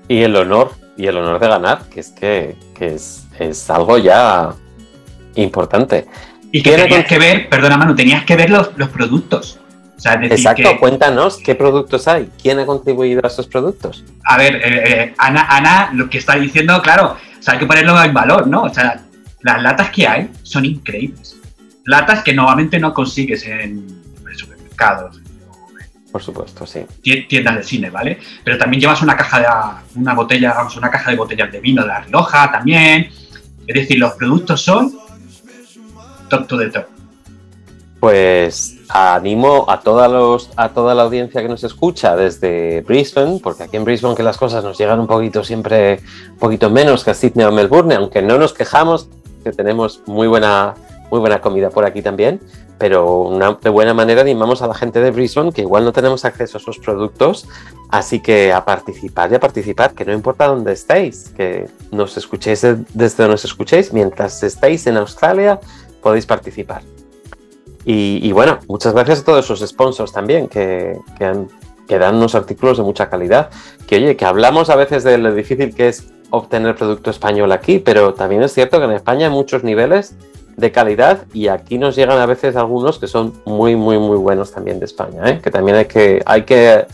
[0.07, 3.97] Y el honor, y el honor de ganar, que es que, que es, es algo
[3.97, 4.51] ya
[5.35, 6.07] importante.
[6.51, 9.59] Y que tenías que ver, perdona Manu, tenías que ver los, los productos.
[9.95, 14.03] O sea, decir, Exacto, que, cuéntanos qué productos hay, quién ha contribuido a estos productos.
[14.25, 17.65] a ver, eh, eh, Ana, Ana, lo que está diciendo, claro, o sea, hay que
[17.65, 18.63] ponerlo en valor, ¿no?
[18.63, 19.01] O sea,
[19.41, 21.37] las latas que hay son increíbles.
[21.85, 23.87] Latas que normalmente no consigues en,
[24.35, 25.21] supermercados,
[26.11, 26.81] Por supuesto, sí.
[27.03, 28.19] tie- tiendas de cine, ¿vale?
[28.43, 29.39] Pero también llevas una caja
[29.93, 33.09] de una botella, vamos, una caja de botellas de vino de la Rioja también.
[33.65, 34.93] Es decir, los productos son
[36.29, 36.85] top to the top.
[37.99, 43.63] Pues animo a, toda los, a toda la audiencia que nos escucha desde Brisbane, porque
[43.63, 45.99] aquí en Brisbane que las cosas nos llegan un poquito siempre,
[46.31, 49.09] un poquito menos que a Sydney o Melbourne, aunque no nos quejamos,
[49.43, 50.73] que tenemos muy buena,
[51.11, 52.39] muy buena comida por aquí también,
[52.77, 53.31] pero
[53.61, 56.61] de buena manera animamos a la gente de Brisbane que igual no tenemos acceso a
[56.61, 57.47] esos productos,
[57.89, 62.61] así que a participar y a participar, que no importa dónde estéis, que nos escuchéis
[62.61, 65.59] de- desde donde nos escuchéis, mientras estéis en Australia
[66.01, 66.83] podéis participar.
[67.89, 70.99] Y, bueno, muchas gracias a todos esos sponsors también que,
[71.87, 73.49] que dan unos artículos de mucha calidad.
[73.87, 77.79] Que oye, que hablamos a veces de lo difícil que es obtener producto español aquí,
[77.79, 80.17] pero también es cierto que en España hay muchos niveles
[80.57, 84.51] de calidad y aquí nos llegan a veces algunos que son muy, muy, muy buenos
[84.51, 85.39] también de España, ¿eh?
[85.41, 86.87] que también hay que, hay que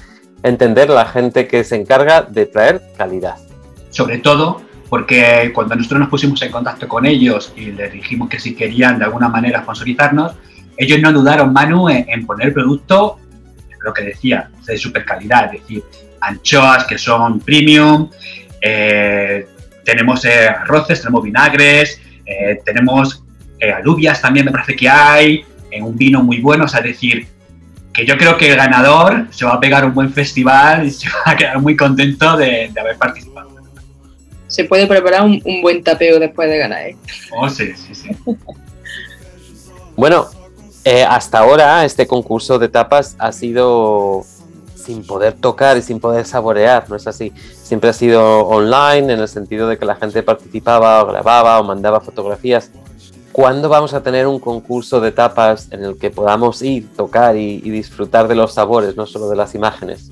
[0.43, 3.37] entender la gente que se encarga de traer calidad.
[3.89, 8.39] Sobre todo porque cuando nosotros nos pusimos en contacto con ellos y les dijimos que
[8.39, 10.33] si querían de alguna manera sponsorizarnos,
[10.77, 13.19] ellos no dudaron, Manu, en, en poner producto,
[13.81, 15.83] lo que decía, de super calidad, es decir,
[16.21, 18.09] anchoas que son premium,
[18.61, 19.45] eh,
[19.83, 23.23] tenemos eh, arroces, tenemos vinagres, eh, tenemos
[23.59, 26.87] eh, alubias también me parece que hay, eh, un vino muy bueno, o sea, es
[26.87, 27.27] decir,
[27.93, 31.07] que yo creo que el ganador se va a pegar un buen festival y se
[31.27, 33.53] va a quedar muy contento de, de haber participado.
[34.47, 36.97] Se puede preparar un, un buen tapeo después de ganar, ¿eh?
[37.31, 38.09] Oh, sí, sí, sí.
[39.95, 40.27] Bueno,
[40.85, 44.25] eh, hasta ahora este concurso de tapas ha sido
[44.75, 47.31] sin poder tocar y sin poder saborear, ¿no es así?
[47.61, 52.01] Siempre ha sido online en el sentido de que la gente participaba grababa o mandaba
[52.01, 52.69] fotografías.
[53.31, 57.61] ¿Cuándo vamos a tener un concurso de tapas en el que podamos ir, tocar y,
[57.61, 60.11] disfrutar de los sabores, no solo de las imágenes?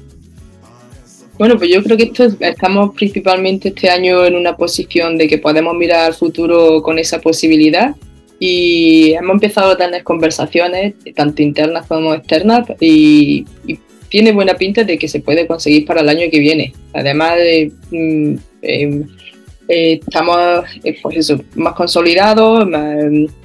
[1.38, 5.76] Bueno, pues yo creo que estamos principalmente este año en una posición de que podemos
[5.76, 7.96] mirar al futuro con esa posibilidad
[8.44, 13.78] y hemos empezado a tener conversaciones, tanto internas como externas, y, y
[14.10, 16.74] tiene buena pinta de que se puede conseguir para el año que viene.
[16.92, 19.04] Además, de, mm, eh,
[19.74, 22.68] eh, estamos eh, pues más consolidados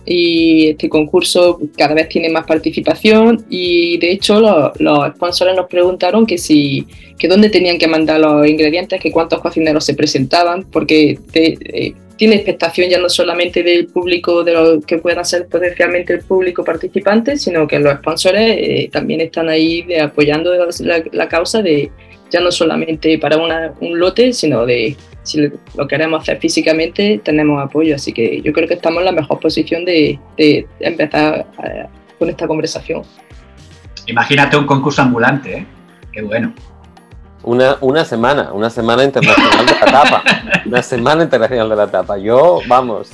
[0.04, 5.66] y este concurso cada vez tiene más participación y de hecho los, los sponsors nos
[5.66, 6.86] preguntaron que si
[7.18, 12.34] que dónde tenían que mandar los ingredientes, que cuántos cocineros se presentaban, porque eh, tiene
[12.36, 17.36] expectación ya no solamente del público, de lo que puedan ser potencialmente el público participante,
[17.38, 18.38] sino que los sponsors
[18.90, 21.90] también están ahí apoyando la, la causa de
[22.30, 24.96] ya no solamente para una- un lote, sino de
[25.26, 27.94] si lo queremos hacer físicamente, tenemos apoyo.
[27.94, 31.86] Así que yo creo que estamos en la mejor posición de, de empezar eh,
[32.18, 33.02] con esta conversación.
[34.06, 35.66] Imagínate un concurso ambulante, ¿eh?
[36.12, 36.54] Qué bueno.
[37.42, 40.22] Una, una semana, una semana internacional de la tapa.
[40.66, 42.18] Una semana internacional de la tapa.
[42.18, 43.10] Yo, vamos.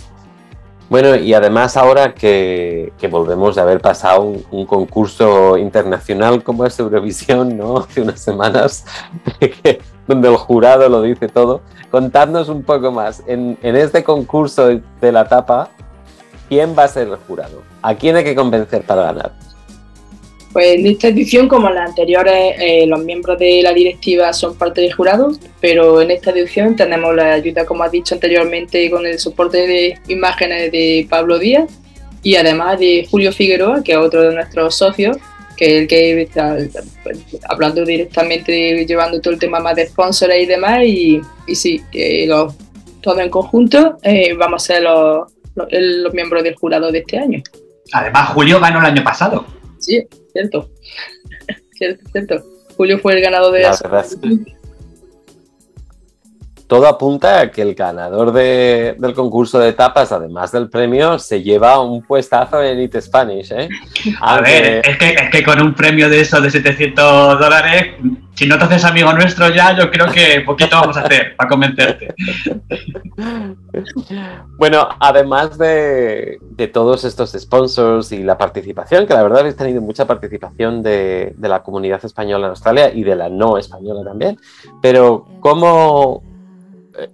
[0.88, 6.64] Bueno, y además ahora que, que volvemos de haber pasado un, un concurso internacional como
[6.66, 7.78] es Eurovisión, ¿no?
[7.88, 8.84] Hace unas semanas,
[9.40, 9.80] que-
[10.12, 11.62] donde el jurado lo dice todo.
[11.90, 13.22] Contadnos un poco más.
[13.26, 14.68] En, en este concurso
[15.00, 15.70] de la tapa,
[16.48, 17.62] ¿quién va a ser el jurado?
[17.82, 19.32] ¿A quién hay que convencer para ganar?
[20.52, 24.54] Pues en esta edición, como en las anteriores, eh, los miembros de la directiva son
[24.54, 25.32] parte del jurado,
[25.62, 29.98] pero en esta edición tenemos la ayuda, como has dicho anteriormente, con el soporte de
[30.08, 31.70] imágenes de Pablo Díaz
[32.22, 35.16] y además de Julio Figueroa, que es otro de nuestros socios,
[35.62, 36.56] que es el que está
[37.48, 40.80] hablando directamente, llevando todo el tema más de sponsors y demás.
[40.84, 42.54] Y, y sí, eh, los,
[43.00, 47.42] todos en conjunto eh, vamos a ser los, los, miembros del jurado de este año.
[47.92, 49.46] Además, Julio ganó el año pasado.
[49.78, 50.68] Sí, cierto.
[51.78, 52.44] cierto, cierto.
[52.76, 54.04] Julio fue el ganador de La
[56.72, 61.42] Todo apunta a que el ganador de- del concurso de tapas, además del premio, se
[61.42, 63.68] lleva un puestazo en It Spanish, ¿eh?
[64.22, 67.88] A Aunque- ver, es que, es que con un premio de esos de 700 dólares,
[68.34, 71.50] si no te haces amigo nuestro ya, yo creo que poquito vamos a hacer para
[71.50, 72.14] convencerte.
[74.56, 79.82] Bueno, además de, de todos estos sponsors y la participación, que la verdad habéis tenido
[79.82, 84.38] mucha participación de, de la comunidad española en Australia y de la no española también,
[84.80, 86.22] pero ¿cómo,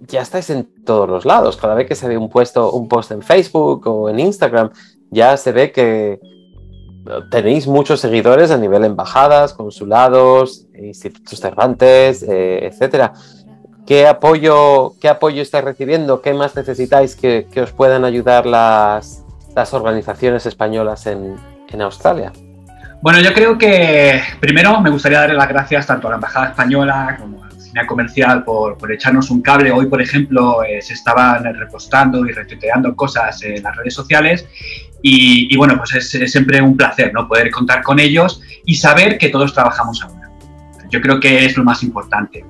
[0.07, 1.57] ya estáis en todos los lados.
[1.57, 4.71] Cada vez que se ve un, puesto, un post en Facebook o en Instagram,
[5.11, 6.19] ya se ve que
[7.31, 13.13] tenéis muchos seguidores a nivel embajadas, consulados, institutos Cervantes, eh, etcétera.
[13.85, 16.21] ¿Qué apoyo, ¿Qué apoyo estáis recibiendo?
[16.21, 19.23] ¿Qué más necesitáis que, que os puedan ayudar las,
[19.55, 21.37] las organizaciones españolas en,
[21.69, 22.31] en Australia?
[23.01, 27.15] Bueno, yo creo que primero me gustaría darle las gracias tanto a la Embajada Española
[27.19, 27.48] como a
[27.79, 29.71] Oficina Comercial por, por echarnos un cable.
[29.71, 34.47] Hoy, por ejemplo, eh, se estaban repostando y retuiteando cosas en las redes sociales
[35.01, 37.27] y, y bueno, pues es, es siempre un placer ¿no?
[37.27, 40.29] poder contar con ellos y saber que todos trabajamos a una.
[40.89, 42.43] Yo creo que es lo más importante.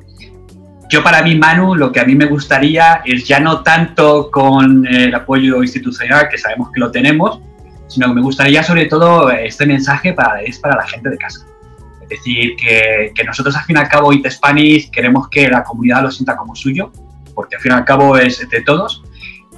[0.90, 4.88] Yo para mí, Manu, lo que a mí me gustaría es ya no tanto con
[4.88, 7.42] el apoyo institucional, que sabemos que lo tenemos,
[7.88, 11.46] sino que me gustaría sobre todo este mensaje para, es para la gente de casa.
[12.10, 15.64] Es decir, que, que nosotros al fin y al cabo, IT Spanish, queremos que la
[15.64, 16.92] comunidad lo sienta como suyo,
[17.36, 19.04] porque al fin y al cabo es de todos,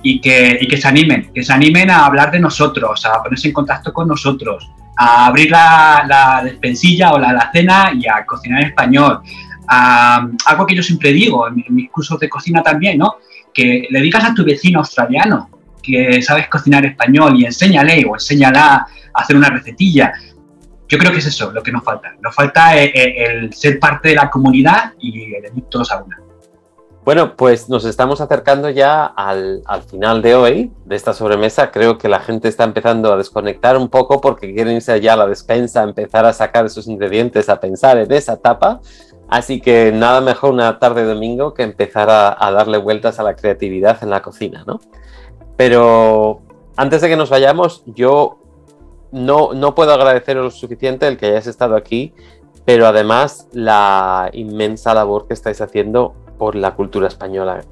[0.03, 3.47] y que, y que se animen, que se animen a hablar de nosotros, a ponerse
[3.47, 8.61] en contacto con nosotros, a abrir la, la despensilla o la alacena y a cocinar
[8.61, 9.21] en español.
[9.67, 13.15] A, algo que yo siempre digo en, mi- en mis cursos de cocina también, ¿no?
[13.53, 15.49] Que le digas a tu vecino australiano
[15.81, 20.13] que sabes cocinar español y enséñale o enséñala a hacer una recetilla.
[20.91, 22.13] Yo creo que es eso lo que nos falta.
[22.19, 26.03] Nos falta eh, eh, el ser parte de la comunidad y el ir todos a
[26.03, 26.19] una.
[27.05, 31.71] Bueno, pues nos estamos acercando ya al, al final de hoy, de esta sobremesa.
[31.71, 35.15] Creo que la gente está empezando a desconectar un poco porque quieren irse ya a
[35.15, 38.81] la despensa, empezar a sacar esos ingredientes, a pensar en esa tapa.
[39.29, 43.23] Así que nada mejor una tarde de domingo que empezar a, a darle vueltas a
[43.23, 44.81] la creatividad en la cocina, ¿no?
[45.55, 46.41] Pero
[46.75, 48.40] antes de que nos vayamos, yo
[49.11, 52.13] no, no puedo agradeceros lo suficiente el que hayáis estado aquí,
[52.65, 57.63] pero además la inmensa labor que estáis haciendo por la cultura española,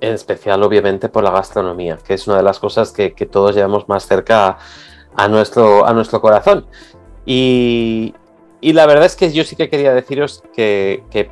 [0.00, 3.88] en especial obviamente por la gastronomía, que es una de las cosas que, todos llevamos
[3.88, 4.58] más cerca
[5.14, 6.66] a, nuestro, a nuestro corazón.
[7.24, 8.14] Y,
[8.60, 11.30] la verdad es que yo sí que quería deciros que, que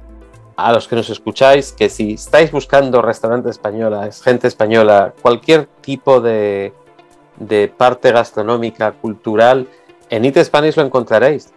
[0.57, 6.20] a los que nos escucháis, que si estáis buscando restaurantes españolas, gente española, cualquier tipo
[6.20, 6.72] de,
[7.39, 9.68] de parte gastronómica, cultural,
[10.11, 11.53] en Eat Spanish lo encontraréis.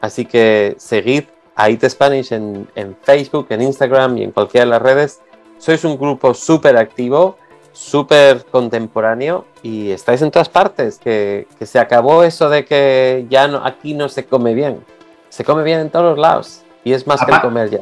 [0.00, 1.24] Así que seguid
[1.54, 5.20] a Eat Spanish en, en Facebook, en Instagram y en cualquiera de las redes.
[5.58, 7.36] Sois un grupo súper activo,
[7.72, 10.98] súper contemporáneo y estáis en todas partes.
[10.98, 14.82] Que, que se acabó eso de que ya no, aquí no se come bien.
[15.28, 17.80] Se come bien en todos los lados y es más que el comer ya.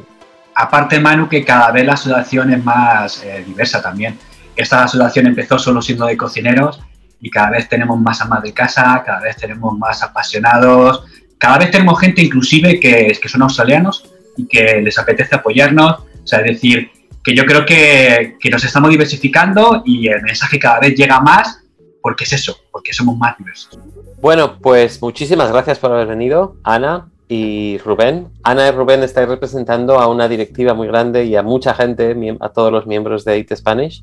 [0.55, 4.19] Aparte, Manu, que cada vez la asociación es más eh, diversa también.
[4.57, 6.81] Esta asociación empezó solo siendo de cocineros
[7.21, 11.05] y cada vez tenemos más amas de casa, cada vez tenemos más apasionados,
[11.39, 14.05] cada vez tenemos gente inclusive que, que son australianos
[14.37, 16.01] y que les apetece apoyarnos.
[16.23, 16.91] O sea, es decir,
[17.29, 21.63] que yo creo que, nos estamos diversificando y el mensaje cada vez llega más
[22.01, 23.79] porque es eso, porque somos más diversos.
[24.21, 28.29] Bueno, pues muchísimas gracias por haber venido, Ana y Rubén.
[28.43, 32.49] Ana y Rubén estáis representando a una directiva muy grande y a mucha gente, a
[32.49, 34.03] todos los miembros de Eat Spanish.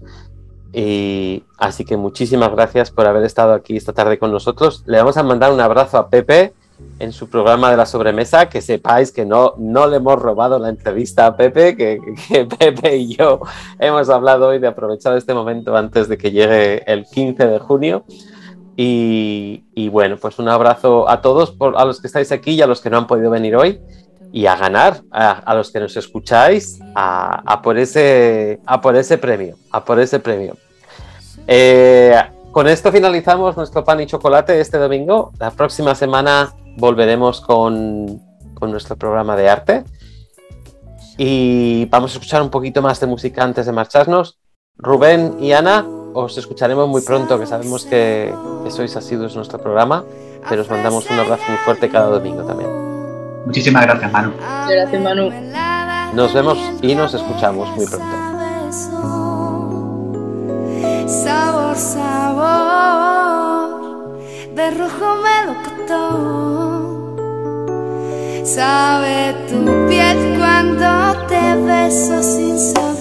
[0.77, 4.83] Y así que muchísimas gracias por haber estado aquí esta tarde con nosotros.
[4.85, 6.51] Le vamos a mandar un abrazo a Pepe
[6.99, 8.49] en su programa de la sobremesa.
[8.49, 11.97] Que sepáis que no, no le hemos robado la entrevista a Pepe, que,
[12.59, 13.39] Pepe y yo
[13.79, 18.03] hemos hablado hoy de aprovechar este momento antes de que llegue el 15 de junio.
[18.75, 22.81] Y, bueno, pues un abrazo a todos, a los que estáis aquí y a los
[22.81, 23.79] que no han podido venir hoy.
[24.33, 29.55] Y a ganar, a, los que nos escucháis, a por ese, a por ese premio,
[29.71, 30.57] a por ese premio.
[31.47, 32.15] Eh,
[32.51, 35.31] con esto finalizamos nuestro pan y chocolate este domingo.
[35.39, 38.21] La próxima semana volveremos con,
[38.53, 39.83] con nuestro programa de arte.
[41.17, 44.39] Y vamos a escuchar un poquito más de música antes de marcharnos.
[44.77, 48.33] Rubén y Ana, os escucharemos muy pronto, que sabemos que,
[48.63, 50.03] que sois asiduos en nuestro programa,
[50.49, 52.69] pero os mandamos un abrazo muy fuerte cada domingo también.
[53.45, 54.33] Muchísimas gracias, Manu.
[54.69, 55.29] Gracias, Manu.
[56.13, 59.14] Nos vemos y nos escuchamos muy pronto.
[61.45, 62.39] Sabor, sabor,
[64.55, 66.83] de rojo melocotón.
[68.43, 70.87] Sabe tu piel cuando
[71.27, 72.94] te beso sin saber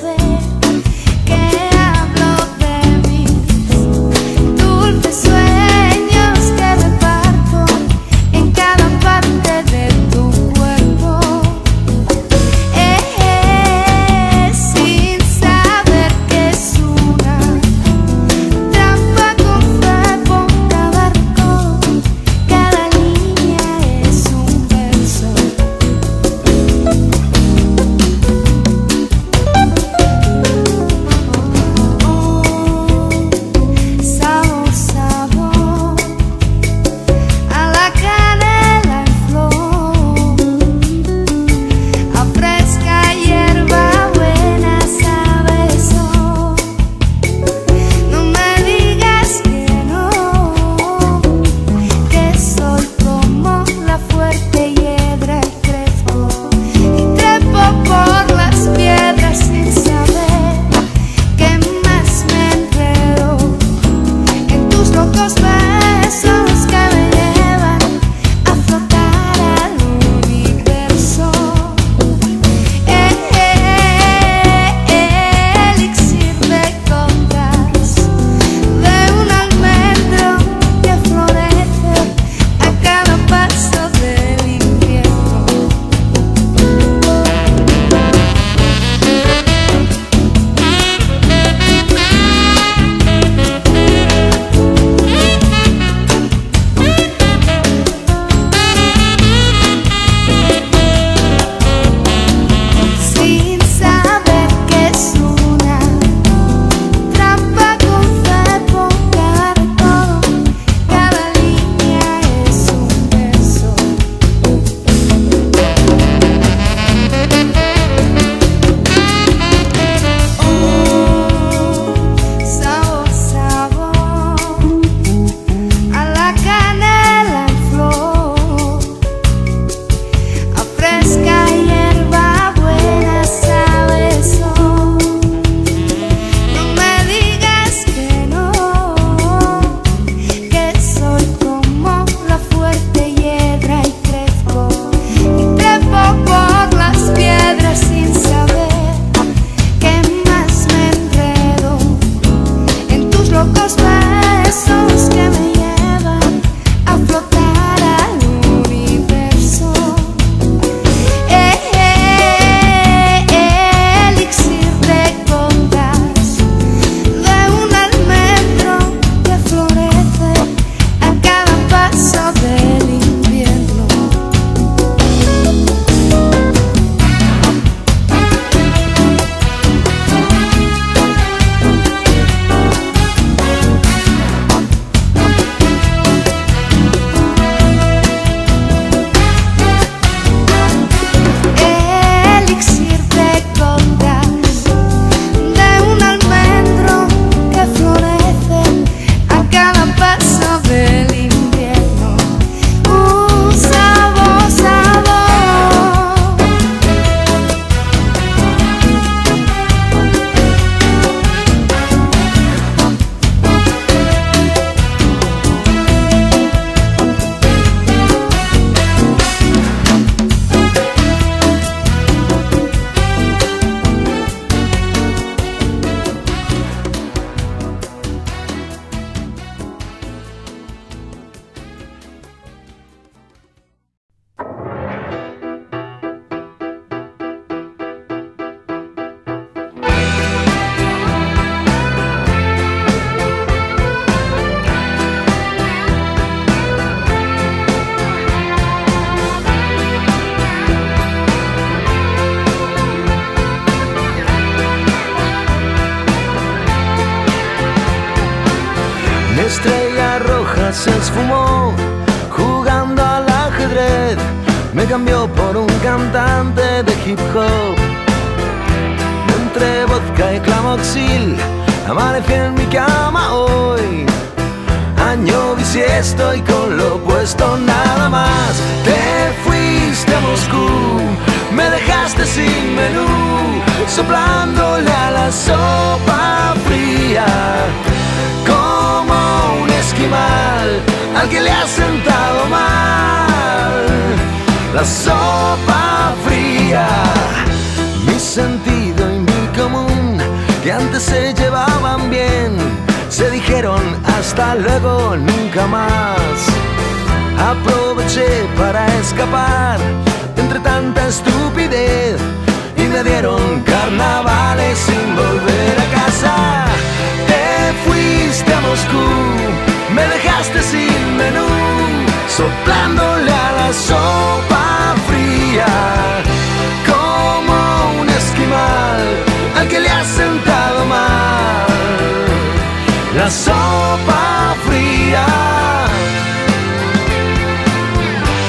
[333.16, 335.26] la sopa fría.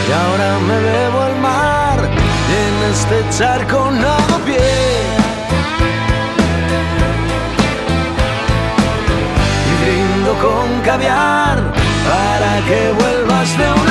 [0.07, 1.99] Y ahora me bebo al mar
[2.49, 4.73] y en este charco nado pie.
[9.69, 11.57] Y brindo con caviar
[12.09, 13.84] para que vuelvas de un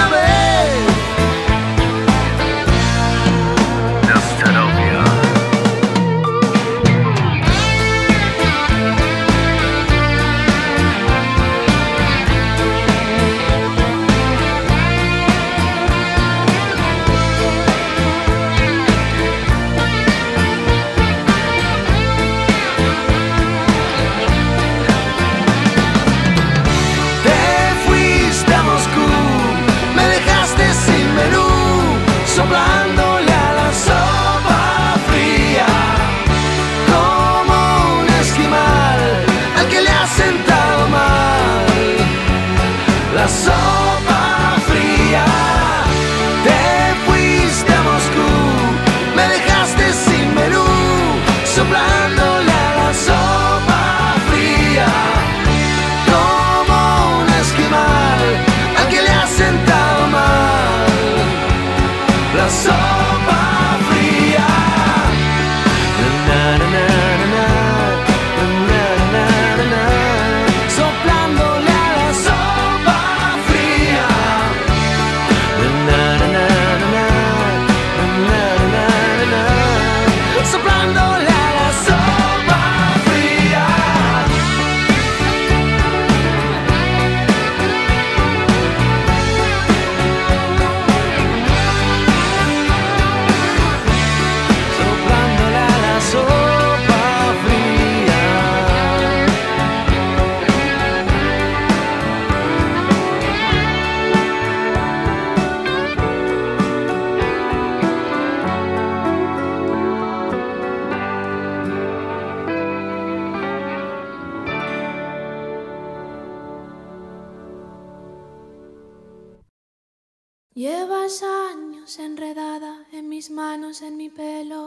[123.83, 124.64] en mi pelo.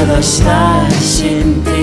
[0.00, 1.79] cada estar sin ti.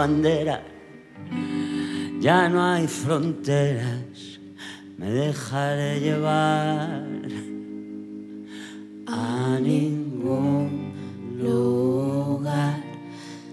[0.00, 0.62] Bandera.
[2.20, 4.40] Ya no hay fronteras,
[4.96, 7.04] me dejaré llevar
[9.06, 10.92] a ningún
[11.38, 12.80] lugar.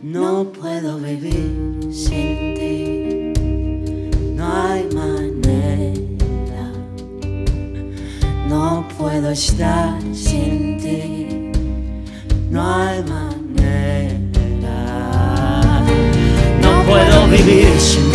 [0.02, 3.34] No puedo vivir sin ti,
[4.38, 6.66] no hay manera.
[8.48, 11.52] No puedo estar sin ti,
[12.50, 13.17] no hay manera.
[17.78, 18.07] Puedo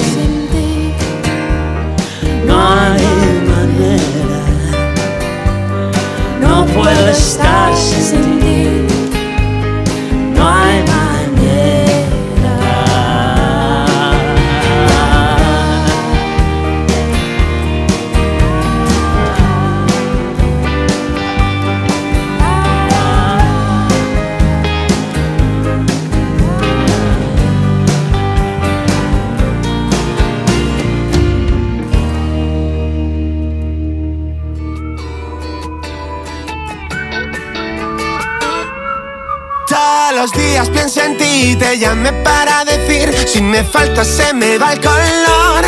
[40.63, 44.81] días pienso en ti, te llamé para decir Si me falta se me va el
[44.81, 45.65] color.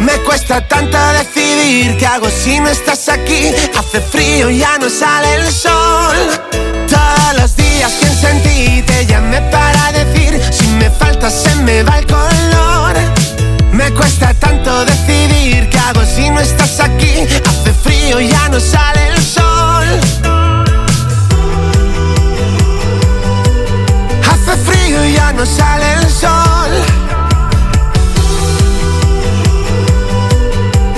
[0.00, 4.88] Me cuesta tanto decidir qué hago si no estás aquí Hace frío y ya no
[4.88, 6.16] sale el sol.
[6.88, 11.82] Todos los días pienso en ti, te llamé para decir Si me falta se me
[11.82, 12.96] va el color.
[13.72, 18.58] Me cuesta tanto decidir qué hago si no estás aquí Hace frío y ya no
[18.58, 20.25] sale el sol
[25.36, 26.72] no sale el sol.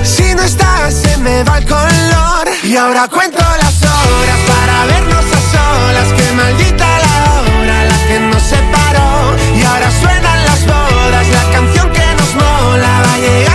[0.05, 2.49] Si no estás, se me va el color.
[2.62, 6.09] Y ahora cuento las horas para vernos a solas.
[6.16, 9.36] Que maldita la hora, la que nos separó.
[9.57, 13.47] Y ahora suenan las bodas, la canción que nos mola.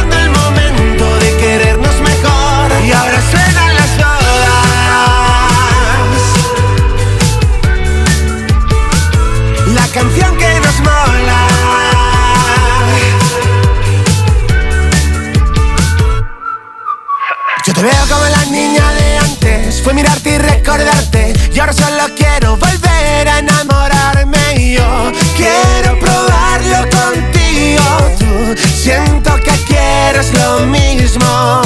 [19.83, 21.33] Fue mirarte y recordarte.
[21.53, 24.71] Y ahora solo quiero volver a enamorarme.
[24.75, 27.83] Yo quiero probarlo contigo.
[28.17, 31.61] Tú siento que quieres lo mismo.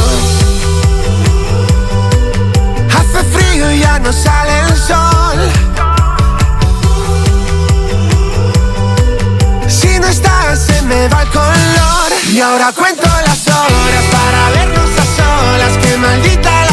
[2.98, 5.52] Hace frío y ya no sale el sol.
[9.68, 12.12] Si no estás, se me va el color.
[12.34, 15.78] Y ahora cuento las horas para vernos a solas.
[15.78, 16.67] Que maldita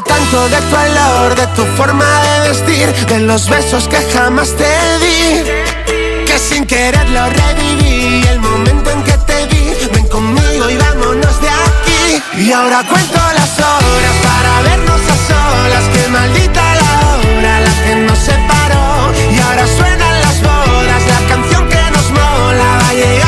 [0.00, 4.98] tanto de tu olor, de tu forma de vestir, de los besos que jamás te
[4.98, 6.24] di.
[6.26, 9.88] Que sin querer lo reviví, el momento en que te vi.
[9.92, 12.22] Ven conmigo y vámonos de aquí.
[12.38, 15.84] Y ahora cuento las horas para vernos a solas.
[15.92, 19.12] Que maldita la hora, la que nos separó.
[19.30, 22.78] Y ahora suenan las bodas, la canción que nos mola.
[22.82, 23.23] Va llegando el